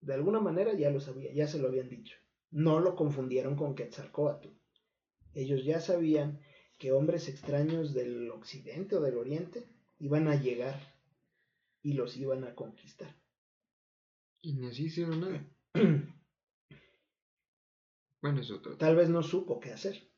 [0.00, 2.16] De alguna manera ya lo sabía, ya se lo habían dicho.
[2.50, 4.48] No lo confundieron con Quetzalcóatl.
[5.34, 6.40] Ellos ya sabían
[6.78, 9.68] que hombres extraños del occidente o del oriente
[9.98, 10.80] iban a llegar
[11.82, 13.14] y los iban a conquistar.
[14.40, 15.46] Y ni así hicieron nada.
[18.22, 18.76] Bueno, es otro.
[18.76, 20.09] Tal vez no supo qué hacer.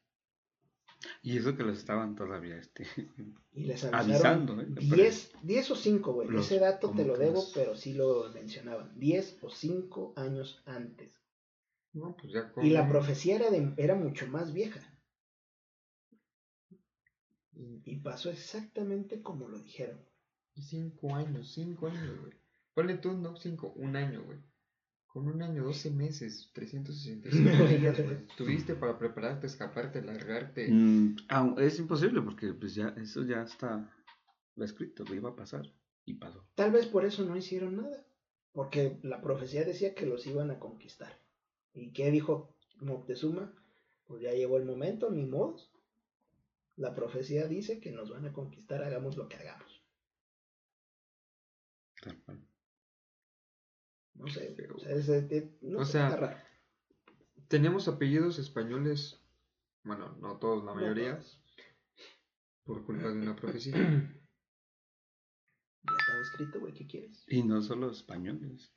[1.23, 2.85] Y eso que los estaban todavía este,
[3.55, 4.53] Y les avisando.
[4.55, 4.67] avisaron ¿eh?
[4.97, 6.37] 10, 10 o 5, güey.
[6.39, 8.99] Ese dato te lo debo, los- pero sí lo mencionaban.
[8.99, 11.13] 10 o 5 años antes.
[11.93, 14.81] No, pues ya Y la profecía era, de- era mucho más vieja.
[17.55, 20.01] y- pasó exactamente como lo dijeron.
[20.55, 22.33] Cinco años, cinco años, güey.
[22.75, 24.39] Ponle tú, no, cinco, un año, güey.
[25.13, 28.27] Con un año, 12 meses, 365 días, güey.
[28.37, 30.69] Tuviste para prepararte, escaparte, largarte.
[30.71, 33.91] Mm, ah, es imposible porque pues ya eso ya está
[34.57, 35.71] lo escrito, que iba a pasar
[36.07, 36.47] y pasó.
[36.55, 38.07] Tal vez por eso no hicieron nada.
[38.53, 41.19] Porque la profecía decía que los iban a conquistar.
[41.75, 43.55] ¿Y qué dijo Moctezuma?
[44.07, 45.73] Pues ya llegó el momento, ni modos.
[46.77, 49.83] La profecía dice que nos van a conquistar, hagamos lo que hagamos.
[52.03, 52.52] Tal cual.
[54.23, 56.37] No sé, Pero- o sea, es- es- es- no O sé, sea, raro.
[57.49, 59.21] Tenemos apellidos españoles,
[59.85, 61.21] bueno, no todos, la mayoría,
[62.65, 63.73] por culpa de una profecía.
[65.85, 67.25] Ya estaba escrito, güey, ¿qué quieres?
[67.27, 68.73] Y no solo españoles.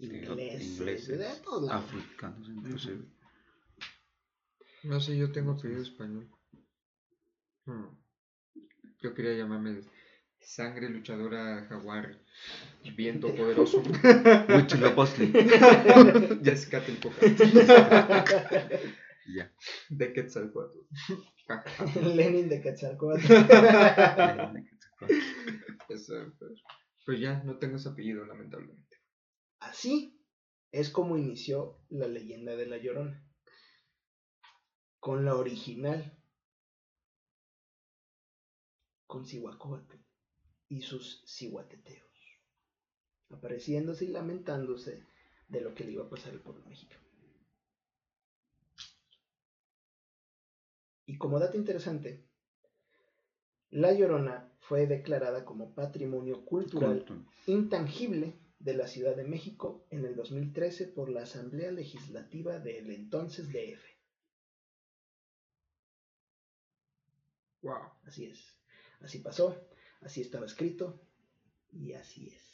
[0.00, 1.84] ingleses, ingleses, de todos lados.
[1.84, 3.04] africanos inclusive.
[4.82, 6.28] No sé, yo tengo apellido español.
[7.64, 7.94] Hmm.
[8.98, 9.82] Yo quería llamarme
[10.40, 12.18] Sangre Luchadora Jaguar
[12.96, 13.82] Viento Poderoso.
[16.80, 17.16] Telpoca.
[19.26, 19.52] ya.
[19.90, 20.78] De Quetzalcoatl.
[21.46, 22.00] Ja, ja, ja.
[22.00, 23.32] Lenin de Quetzalcóatl.
[25.88, 26.62] Eso, pues,
[27.04, 28.96] pues ya, no tengo ese apellido, lamentablemente.
[29.60, 30.18] Así
[30.72, 33.22] es como inició la leyenda de la Llorona.
[35.00, 36.16] Con la original.
[39.06, 39.99] Con Cihuacóatl
[40.70, 42.08] y sus cihuateteos.
[43.28, 45.04] Apareciéndose y lamentándose
[45.48, 47.04] de lo que le iba a pasar al pueblo mexicano.
[51.06, 52.24] Y como dato interesante,
[53.70, 57.04] La Llorona fue declarada como Patrimonio Cultural
[57.46, 63.48] intangible de la Ciudad de México en el 2013 por la Asamblea Legislativa del entonces
[63.48, 63.82] DF.
[67.62, 67.92] Wow.
[68.04, 68.56] Así es.
[69.00, 69.69] Así pasó,
[70.00, 71.00] así estaba escrito
[71.72, 72.50] y así es.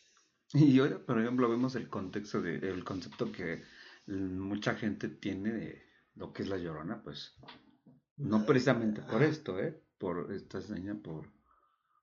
[0.52, 3.62] Y ahora, por ejemplo, vemos el contexto de, el concepto que
[4.06, 5.82] mucha gente tiene de
[6.14, 7.36] lo que es la llorona, pues
[8.16, 9.82] no precisamente por esto, ¿eh?
[9.98, 11.30] Por esta seña, por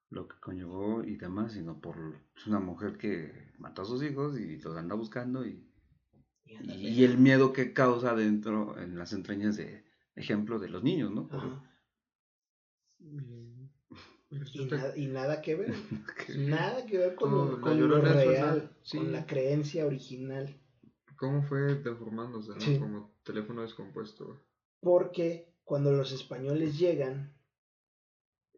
[0.10, 1.98] lo que conllevó y demás, sino por
[2.46, 5.68] una mujer que mató a sus hijos y los anda buscando y,
[6.46, 9.86] Y anda y, y el miedo que causa dentro, en las entrañas de
[10.16, 11.28] ejemplo de los niños, ¿no?
[11.28, 11.62] Por-.
[14.54, 15.74] Y na- nada que ver.
[16.38, 18.98] Nada que ver con, lo- con lo real, sí.
[18.98, 20.56] con la creencia original.
[21.18, 22.54] cómo fue deformándose.
[22.80, 24.42] Como teléfono descompuesto.
[24.82, 27.34] Porque cuando los españoles llegan,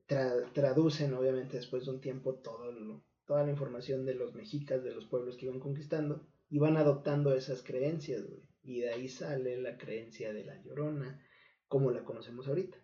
[0.08, 4.84] tra- traducen obviamente después de un tiempo todo lo- toda la información de los mexicas,
[4.84, 8.44] de los pueblos que iban conquistando, y van adoptando esas creencias, güey.
[8.62, 11.20] Y de ahí sale la creencia de la llorona,
[11.68, 12.78] como la conocemos ahorita.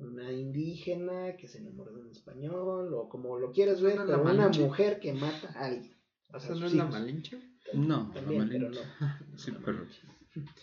[0.00, 4.06] Una indígena que se enamora de un español, o como lo quieras ver, ¿Esa no
[4.06, 4.60] pero la una Malinche?
[4.64, 5.94] mujer que mata a alguien.
[6.32, 6.86] O sea, ¿Esa no es la.
[6.86, 7.38] Malinche?
[7.74, 8.80] No, la También, pero Malinche.
[9.00, 9.36] no.
[9.38, 10.02] Sí, La pero Malinche.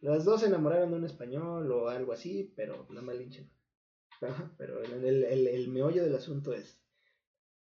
[0.00, 3.42] Las dos se enamoraron de un español o algo así, pero la Malinche
[4.20, 4.52] no.
[4.58, 6.78] Pero el, el, el, el meollo del asunto es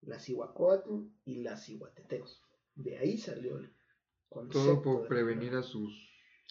[0.01, 2.41] la Cihuacóatl y la Cihuateteos.
[2.75, 3.73] De ahí salió el
[4.29, 4.63] concepto.
[4.65, 5.93] Todo por de- prevenir a sus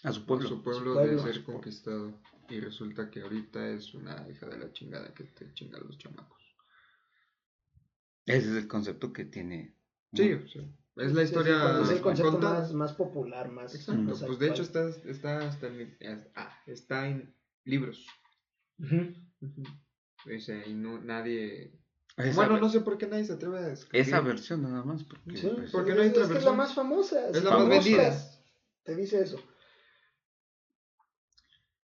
[0.02, 0.48] a su a pueblo.
[0.48, 1.22] su pueblo, pueblo.
[1.22, 2.18] de ser conquistado.
[2.48, 5.98] Y resulta que ahorita es una hija de la chingada que te chinga a los
[5.98, 6.42] chamacos.
[8.26, 9.74] Ese es el concepto que tiene.
[10.12, 10.62] Sí, o sea,
[10.96, 13.74] es la Sí, sí, historia es el concepto más, más popular, más.
[13.74, 17.34] Exacto, más pues de hecho está, está, hasta en, es- ah, está en
[17.64, 18.06] libros.
[20.24, 21.78] Dice, y no, nadie...
[22.16, 24.06] Esa, bueno, no sé por qué nadie se atreve a escribir.
[24.06, 25.02] esa versión nada más.
[25.02, 27.28] Porque, Sí, pues, porque es, no hay es otra que es la más famosa.
[27.28, 28.16] Es la más vendida.
[28.84, 29.40] Te dice eso.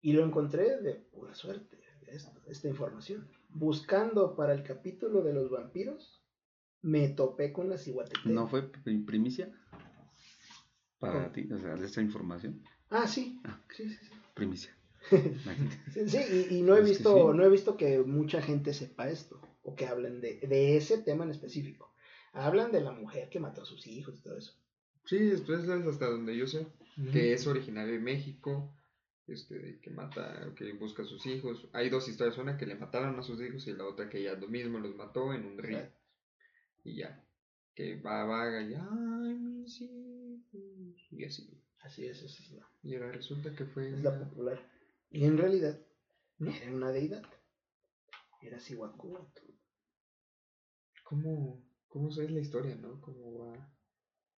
[0.06, 3.28] Y lo encontré de pura suerte, esto- esta información.
[3.48, 6.22] Buscando para el capítulo de los vampiros,
[6.82, 8.32] me topé con la Cihuateteo.
[8.32, 9.50] ¿No fue pri- primicia?
[11.00, 11.32] Para ¿Cómo?
[11.32, 12.62] ti, o sea, de esta información.
[12.88, 13.40] Ah, sí.
[13.42, 13.58] Ah.
[13.76, 14.12] Sí, sí, sí.
[14.34, 14.70] Primicia.
[15.10, 15.76] Imagínate.
[15.92, 17.36] Sí, sí, y, y no he visto, sí.
[17.36, 21.24] no he visto que mucha gente sepa esto, o que hablen de, de ese tema
[21.24, 21.92] en específico.
[22.32, 24.52] Hablan de la mujer que mató a sus hijos y todo eso.
[25.04, 26.68] Sí, después es hasta donde yo sé,
[27.12, 28.72] que es originario de México,
[29.28, 31.68] este, de que mata, que busca a sus hijos.
[31.72, 34.34] Hay dos historias, una que le mataron a sus hijos y la otra que ella
[34.34, 35.88] lo mismo los mató en un río.
[36.84, 37.24] Y ya,
[37.74, 41.62] que va, vaga y, ay, mis hijos, y así.
[41.80, 44.60] Así es, esa es la, Y ahora resulta que fue es la popular.
[45.10, 45.78] Y en realidad,
[46.38, 46.50] ¿No?
[46.50, 47.22] era una deidad.
[48.42, 49.52] Era Cihuacóatl.
[51.04, 53.00] ¿Cómo, cómo es la historia, no?
[53.00, 53.75] ¿Cómo va?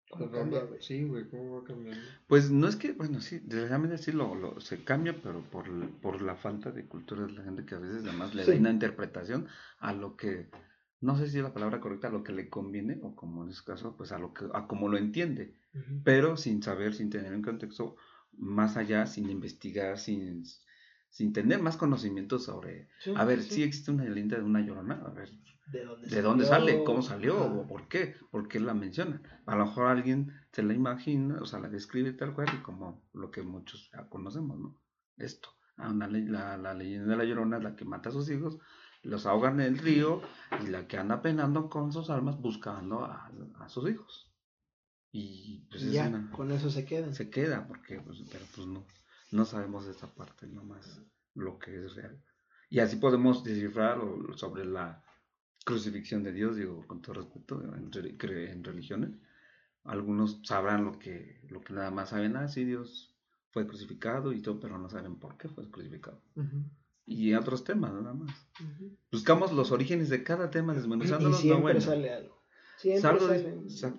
[0.10, 0.82] ¿Cómo va- cambia, va- güey?
[0.82, 2.01] Sí, güey, ¿cómo va cambiando?
[2.28, 5.66] Pues no es que, bueno, sí, desgraciadamente sí lo, lo- se cambia, pero por,
[6.01, 8.51] por la falta de cultura de la gente que a veces además le Sí.
[8.51, 9.47] da una interpretación
[9.80, 10.49] a lo que,
[11.01, 13.49] no sé si es la palabra correcta, a lo que le conviene, o como en
[13.49, 15.55] este caso, pues a lo que, a como lo entiende,
[16.03, 17.95] pero sin saber, sin tener un contexto
[18.32, 20.43] más allá, sin investigar, sin,
[21.18, 23.63] sin tener más conocimientos sobre, Sí, a ver, si sí.
[23.63, 25.32] existe una leyenda de una llorona, a ver,
[25.65, 26.84] ¿De dónde, ¿De dónde sale?
[26.86, 27.43] ¿Cómo salió?
[27.43, 28.15] ¿O por qué?
[28.30, 29.24] ¿Por qué la mencionan?
[29.47, 33.03] A lo mejor alguien se la imagina, o sea, la describe tal cual y como
[33.13, 34.76] lo que muchos ya conocemos, ¿no?
[35.18, 35.49] Esto.
[35.78, 38.59] Una la, la leyenda de la llorona es la que mata a sus hijos,
[39.01, 40.22] los ahogan en el río
[40.63, 44.32] y la que anda penando con sus almas buscando a, a sus hijos.
[45.11, 47.13] Y pues Y es ya, una- con eso se quedan.
[47.15, 48.86] se queda, porque, pues, pero pues no,
[49.32, 51.01] no sabemos esa parte, nomás
[51.36, 52.21] lo que es real.
[52.69, 53.99] Y así podemos descifrar
[54.36, 55.03] sobre la
[55.63, 59.11] crucifixión de Dios, digo, con todo respeto, en, en religiones.
[59.84, 63.13] algunos sabrán lo que, lo que nada más saben, ah, sí, Dios
[63.51, 66.21] fue crucificado y todo, pero no saben por qué fue crucificado.
[67.05, 68.32] Y otros temas, nada más.
[69.11, 71.39] Buscamos los orígenes de cada tema, desmenuzándolos.
[71.39, 71.82] Y siempre bueno.
[71.82, 72.43] sale algo.
[72.78, 73.97] Siempre Salgo sale.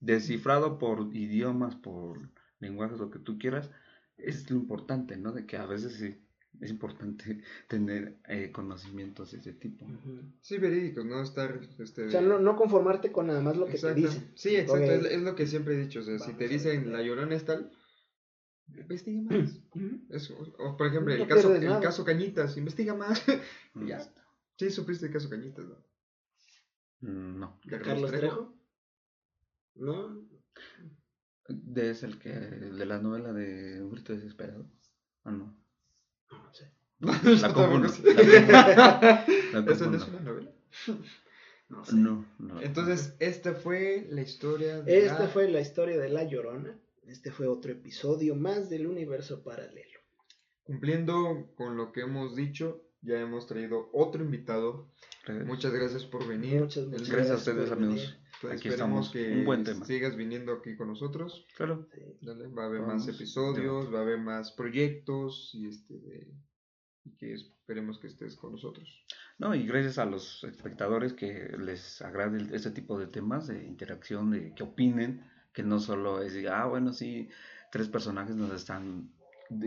[0.00, 3.70] Descifrado por idiomas, por lenguajes, lo que tú quieras,
[4.18, 5.32] es lo importante, ¿no?
[5.32, 6.16] De que a veces sí
[6.60, 9.86] es importante tener eh, conocimientos de ese tipo.
[10.40, 11.60] Sí, verídicos, no estar...
[11.78, 13.94] Este, O sea, no, no conformarte con nada más lo que Exacto.
[13.94, 14.32] te dicen.
[14.34, 16.00] Sí, exacto, es, es lo que siempre he dicho.
[16.00, 17.70] O sea, si te dicen la llorona es tal,
[18.76, 19.60] investiga más.
[20.10, 21.80] Eso, o, por ejemplo, No el, caso, el nada.
[21.80, 23.22] caso Cañitas, investiga más.
[23.74, 24.00] Mm, ya.
[24.56, 25.76] Sí, supiste el caso Cañitas, ¿no?
[27.00, 27.60] mm, No.
[27.68, 28.54] Carlos Trejo.
[29.76, 30.26] ¿No?
[31.48, 34.66] De es el que de la novela de Un grito desesperado.
[35.24, 35.56] Ah, no.
[36.30, 36.70] No, no sé.
[37.00, 37.48] La
[39.72, 40.50] ¿Eso no es una novela?
[41.68, 41.96] No sé.
[41.96, 42.60] No, no.
[42.60, 46.78] Entonces, esta fue la historia de Esta la- fue la historia de La Llorona.
[47.06, 49.98] Este fue otro episodio más del universo paralelo.
[50.64, 54.90] Cumpliendo con lo que hemos dicho, ya hemos traído otro invitado.
[55.46, 56.60] Muchas gracias por venir.
[56.60, 58.00] Muchas, Gracias a ustedes, venir.
[58.38, 58.40] Amigos.
[58.40, 59.10] Pues Aquí esperemos estamos.
[59.12, 59.84] que Un buen tema.
[59.84, 61.44] sigas viniendo aquí con nosotros.
[61.56, 61.88] Claro.
[62.20, 66.32] Dale, va a haber Vamos, más episodios, va a haber más proyectos y este de-
[67.04, 69.04] y que esperemos que estés con nosotros.
[69.38, 74.30] No, y gracias a los espectadores que les agrade este tipo de temas de interacción,
[74.30, 77.28] de que opinen, que no solo es, ah, bueno, sí,
[77.72, 79.10] tres personajes nos están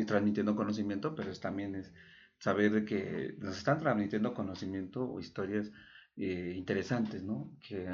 [0.05, 1.91] transmitiendo conocimiento, pero es también es
[2.37, 5.71] saber de que nos están transmitiendo conocimiento o historias
[6.17, 7.51] eh, interesantes, ¿no?
[7.67, 7.87] Que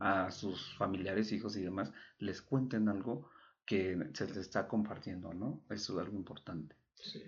[0.00, 3.30] a sus familiares, hijos y demás les cuenten algo
[3.66, 5.64] que se les está compartiendo, ¿no?
[5.70, 6.74] Eso es algo importante.
[6.94, 7.22] Sí.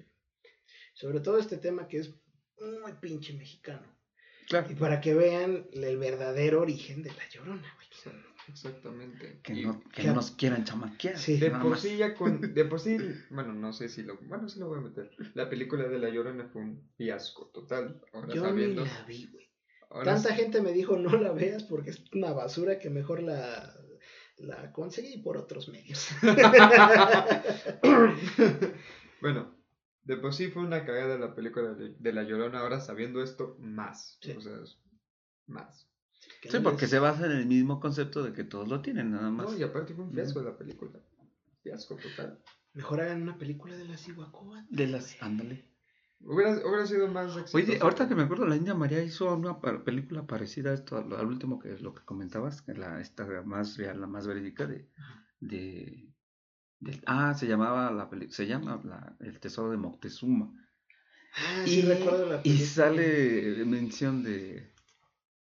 [0.94, 2.14] Sobre todo este tema que es
[2.82, 3.86] muy pinche mexicano.
[4.48, 4.70] Claro.
[4.70, 8.16] Y para que vean el verdadero origen de la llorona, güey.
[8.48, 9.40] Exactamente.
[9.42, 11.16] Que no, que que- no nos quieran chamaquear.
[11.18, 11.38] Sí.
[11.38, 11.80] de por más.
[11.80, 12.96] sí ya con de por sí,
[13.30, 15.10] bueno, no sé si lo, bueno, sí lo voy a meter.
[15.34, 18.00] La película de La Llorona fue un fiasco total.
[18.12, 19.49] Ahora Yo ni sabiendo, la vi, güey.
[19.90, 23.74] Ahora Tanta gente me dijo no la veas porque es una basura que mejor la,
[24.38, 26.08] la conseguí por otros medios.
[29.20, 29.54] bueno,
[30.04, 33.56] de por sí fue una cagada la película de, de La Llorona, ahora sabiendo esto,
[33.60, 34.18] más.
[34.22, 34.32] Sí.
[34.32, 34.78] O sea, es
[35.46, 35.88] más.
[36.42, 39.50] Sí, porque se basa en el mismo concepto de que todos lo tienen, nada más.
[39.50, 40.98] No, y aparte fue un fiasco la película.
[41.62, 42.38] Fiasco total.
[42.72, 44.64] Mejor hagan una película de las Iguacoa.
[44.70, 45.69] De las, ándale.
[46.22, 47.82] Hubiera, hubiera sido más Oye, exitoso.
[47.82, 51.26] ahorita que me acuerdo, la India María hizo una película parecida a esto, al, al
[51.26, 54.88] último que es lo que comentabas, que la esta más real, la más verídica de,
[55.40, 56.12] de,
[56.80, 60.52] de- ah, se llamaba la se llama la- El Tesoro de Moctezuma.
[61.36, 62.66] Ah, sí, recuerdo la y película.
[62.66, 64.74] sale mención de,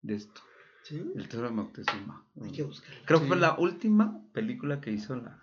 [0.02, 0.42] de esto,
[0.82, 1.12] ¿Sí?
[1.14, 2.26] El Tesoro de Moctezuma.
[2.42, 3.00] Hay que buscarla.
[3.06, 5.42] Creo que fue la última película que hizo la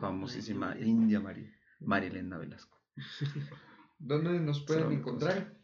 [0.00, 2.76] famosísima India India María, María Elena Velasco.
[3.98, 5.54] ¿Dónde nos pueden encontrar?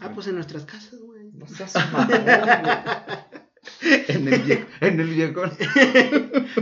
[0.00, 1.30] Ah, pues en nuestras casas, güey.
[1.32, 2.22] No seas mamón, güey.
[4.08, 5.50] en el viejo, en el viejón.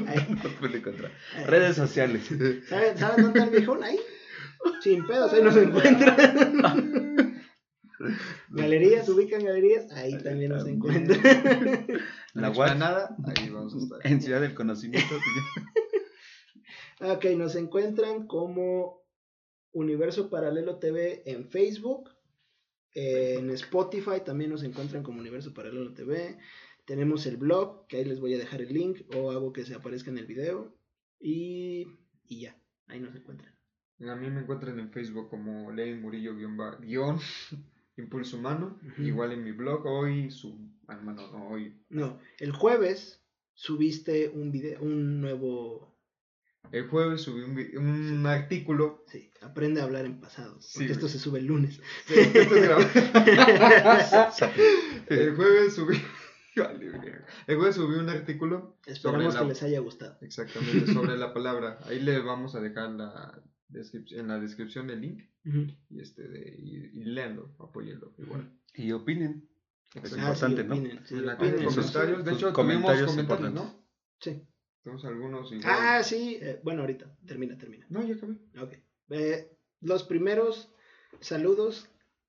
[0.08, 0.26] Ahí.
[0.42, 1.12] Nos pueden encontrar.
[1.46, 2.26] Redes sociales.
[2.68, 3.84] ¿Saben, ¿Saben dónde está el viejón?
[3.84, 3.98] Ahí.
[4.82, 7.42] Sin pedos, ahí nos encuentran.
[8.50, 11.20] galerías, ubican galerías, ahí también nos encuentran.
[12.34, 13.98] La La UAT, nada, ahí vamos a estar.
[14.04, 15.14] en Ciudad del Conocimiento.
[17.00, 19.05] ok, nos encuentran como
[19.76, 22.10] Universo Paralelo TV en Facebook.
[22.94, 26.38] eh, en Spotify también nos encuentran como Universo Paralelo TV.
[26.86, 29.74] Tenemos el blog, que ahí les voy a dejar el link o hago que se
[29.74, 30.74] aparezca en el video.
[31.20, 31.86] Y,
[32.24, 32.56] y ya,
[32.86, 33.54] ahí nos encuentran.
[34.00, 37.18] A mí me encuentran en Facebook como Len Murillo guion, guion
[37.98, 38.78] Impulso Humano.
[38.98, 41.74] Igual en mi blog hoy, su ah, bueno, no hoy.
[41.90, 43.22] No, el jueves
[43.54, 45.95] subiste un video, un nuevo,
[46.72, 47.56] El jueves subí un,
[48.18, 49.04] un artículo.
[49.08, 51.12] sí, aprende a hablar en pasado, Sí, porque esto güey.
[51.12, 51.80] se sube el lunes.
[52.06, 52.70] Sí, esto es
[55.08, 55.96] el jueves subí.
[57.46, 58.78] El jueves subí un artículo.
[58.86, 60.16] Esperamos la- que les haya gustado.
[60.22, 61.78] Exactamente, sobre la palabra.
[61.84, 63.42] Ahí le vamos a dejar la
[64.12, 65.22] en la descripción el link.
[65.90, 68.50] Y este de, y, y léanlo, apóyenlo igual.
[68.74, 69.46] Y opinen.
[69.94, 70.14] Es.
[70.14, 70.74] Ah, importante, ¿no?
[70.76, 71.64] opinen, en la opinen.
[71.64, 72.24] comentarios.
[72.24, 73.54] De hecho, comentarios tuvimos comentarios.
[73.54, 73.86] ¿no?
[74.20, 74.42] Sí.
[74.86, 75.64] Tenemos algunos igual.
[75.66, 77.84] Ah, sí, eh, bueno, ahorita, termina, termina.
[77.90, 78.34] No, ya acabé.
[78.62, 78.74] Ok.
[79.10, 79.50] Eh,
[79.80, 80.68] los primeros
[81.18, 81.88] saludos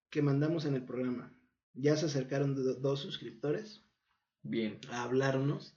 [0.10, 1.32] que mandamos en el programa.
[1.76, 3.84] Ya se acercaron do- dos suscriptores
[4.42, 4.80] Bien.
[4.90, 5.76] a hablarnos.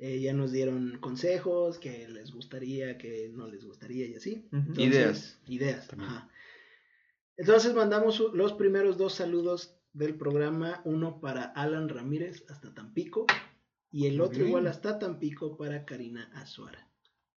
[0.00, 4.48] Eh, ya nos dieron consejos, que les gustaría, que no les gustaría y así.
[4.50, 5.40] Entonces, Ideas.
[5.46, 5.88] Ideas.
[5.96, 6.28] Ajá.
[7.36, 10.82] Entonces mandamos los primeros dos saludos del programa.
[10.84, 13.26] Uno para Alan Ramírez hasta Tampico.
[13.90, 16.88] Y el Muy otro igual hasta Tampico para Karina Azuara.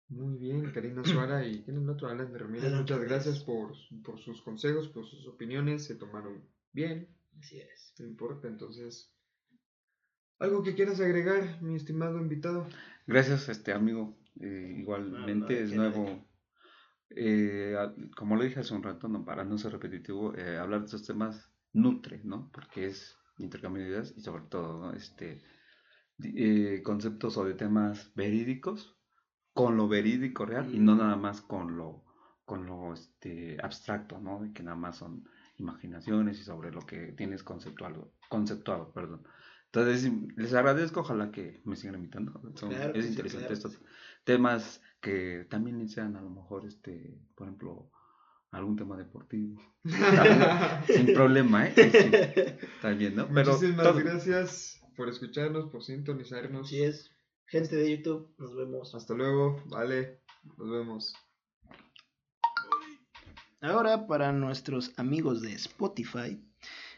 [0.10, 2.08] Muy bien, Karina Suara y ¿quién es el otro?
[2.08, 2.64] Alan de Ramírez.
[2.66, 3.24] Alan Muchas Ramírez.
[3.26, 5.84] gracias por, por sus consejos, por sus opiniones.
[5.86, 7.10] Se tomaron bien,
[7.40, 7.94] Así es.
[8.00, 8.48] no importa.
[8.48, 9.14] Entonces,
[10.40, 12.68] ¿algo que quieras agregar, mi estimado invitado?
[13.06, 14.18] Gracias, este amigo.
[14.40, 16.26] Eh, igualmente No, no, es nuevo.
[17.10, 17.76] eh,
[18.16, 21.06] como lo dije hace un rato, no, para no ser repetitivo, eh, hablar de estos
[21.06, 22.50] temas nutre, ¿no?
[22.54, 24.94] Porque es intercambio de ideas y sobre todo, ¿no?
[24.94, 25.42] Este,
[26.24, 28.96] eh, conceptos o de temas verídicos
[29.54, 32.04] con lo verídico real y no nada más con lo,
[32.46, 34.42] con lo este, abstracto, ¿no?
[34.42, 35.28] De que nada más son
[35.58, 39.24] imaginaciones y sobre lo que tienes conceptuado, conceptuado, perdón.
[39.66, 42.40] Entonces, les agradezco, ojalá que me sigan invitando.
[42.56, 43.80] Son- Claro que es sí, interesante claro estos sí.
[44.24, 47.92] temas que también sean a lo mejor, este, por ejemplo,
[48.52, 49.60] algún tema deportivo.
[50.88, 51.74] Sin problema, ¿eh?
[52.82, 53.28] Sí, bien, ¿no?
[53.28, 56.68] Pero Muchísimas todo- gracias por escucharnos, por sintonizarnos.
[56.68, 57.12] Así es.
[57.46, 58.94] Gente de YouTube, nos vemos.
[58.96, 60.20] Hasta luego, vale,
[60.58, 61.14] nos vemos.
[63.62, 66.44] Ahora, para nuestros amigos de Spotify,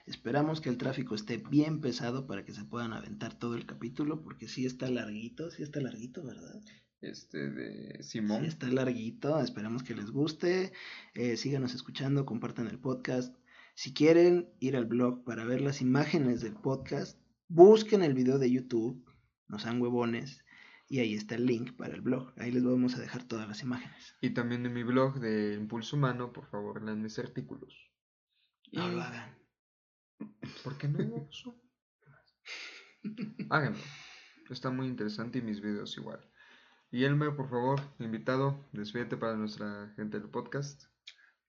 [0.08, 4.24] esperamos que el tráfico esté bien pesado para que se puedan aventar todo el capítulo,
[4.24, 6.60] porque sí está larguito, sí está larguito, ¿verdad?
[7.02, 8.46] Este de Sí Simón.
[8.46, 10.74] está larguito, esperamos que les guste.
[11.14, 13.36] Eh, síganos escuchando, compartan el podcast.
[13.76, 17.18] Si quieren ir al blog para ver las imágenes del podcast,
[17.50, 19.04] busquen el video de YouTube,
[19.48, 20.46] no sean huevones,
[20.88, 22.34] y ahí está el link para el blog.
[22.38, 24.16] Ahí les vamos a dejar todas las imágenes.
[24.22, 27.92] Y también en mi blog de Impulso Humano, por favor, lean mis artículos.
[28.72, 29.38] No Y- lo hagan.
[30.64, 31.30] ¿Por qué no?
[33.50, 33.80] Háganlo.
[34.50, 36.20] Está muy interesante y mis videos igual.
[36.92, 40.86] Y Elmer, por favor, invitado, despídete para nuestra gente del podcast.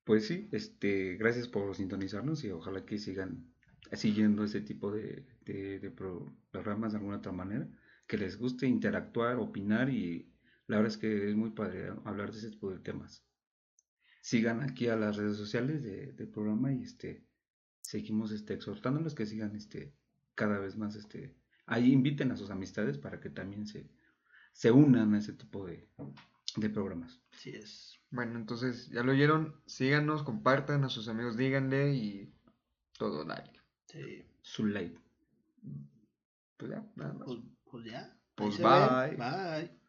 [0.04, 3.50] Pues sí, este, gracias por sintonizarnos y ojalá que sigan
[3.92, 7.68] siguiendo este tipo de, de- de pro- programas de alguna otra manera,
[8.06, 10.32] que les guste interactuar, opinar y
[10.66, 13.24] la verdad es que es muy padre hablar de ese tipo de temas.
[14.22, 17.24] Sigan aquí a las redes sociales de- del programa y este
[17.80, 19.94] seguimos este exhortándolos que sigan este
[20.34, 21.34] cada vez más este
[21.66, 23.88] ahí inviten a sus amistades para que también se,
[24.52, 25.88] se unan a ese tipo de,
[26.56, 27.20] de programas.
[27.32, 27.96] Así es.
[28.10, 32.34] Bueno, entonces, ya lo oyeron, síganos, compartan a sus amigos, díganle y
[32.98, 33.60] todo like.
[33.86, 34.24] Sí.
[34.42, 34.98] Su like.
[36.60, 37.26] Pues ya, nada más.
[37.26, 37.38] Pues,
[37.70, 38.16] pues ya.
[38.36, 39.16] Pues bye.
[39.16, 39.79] Bye.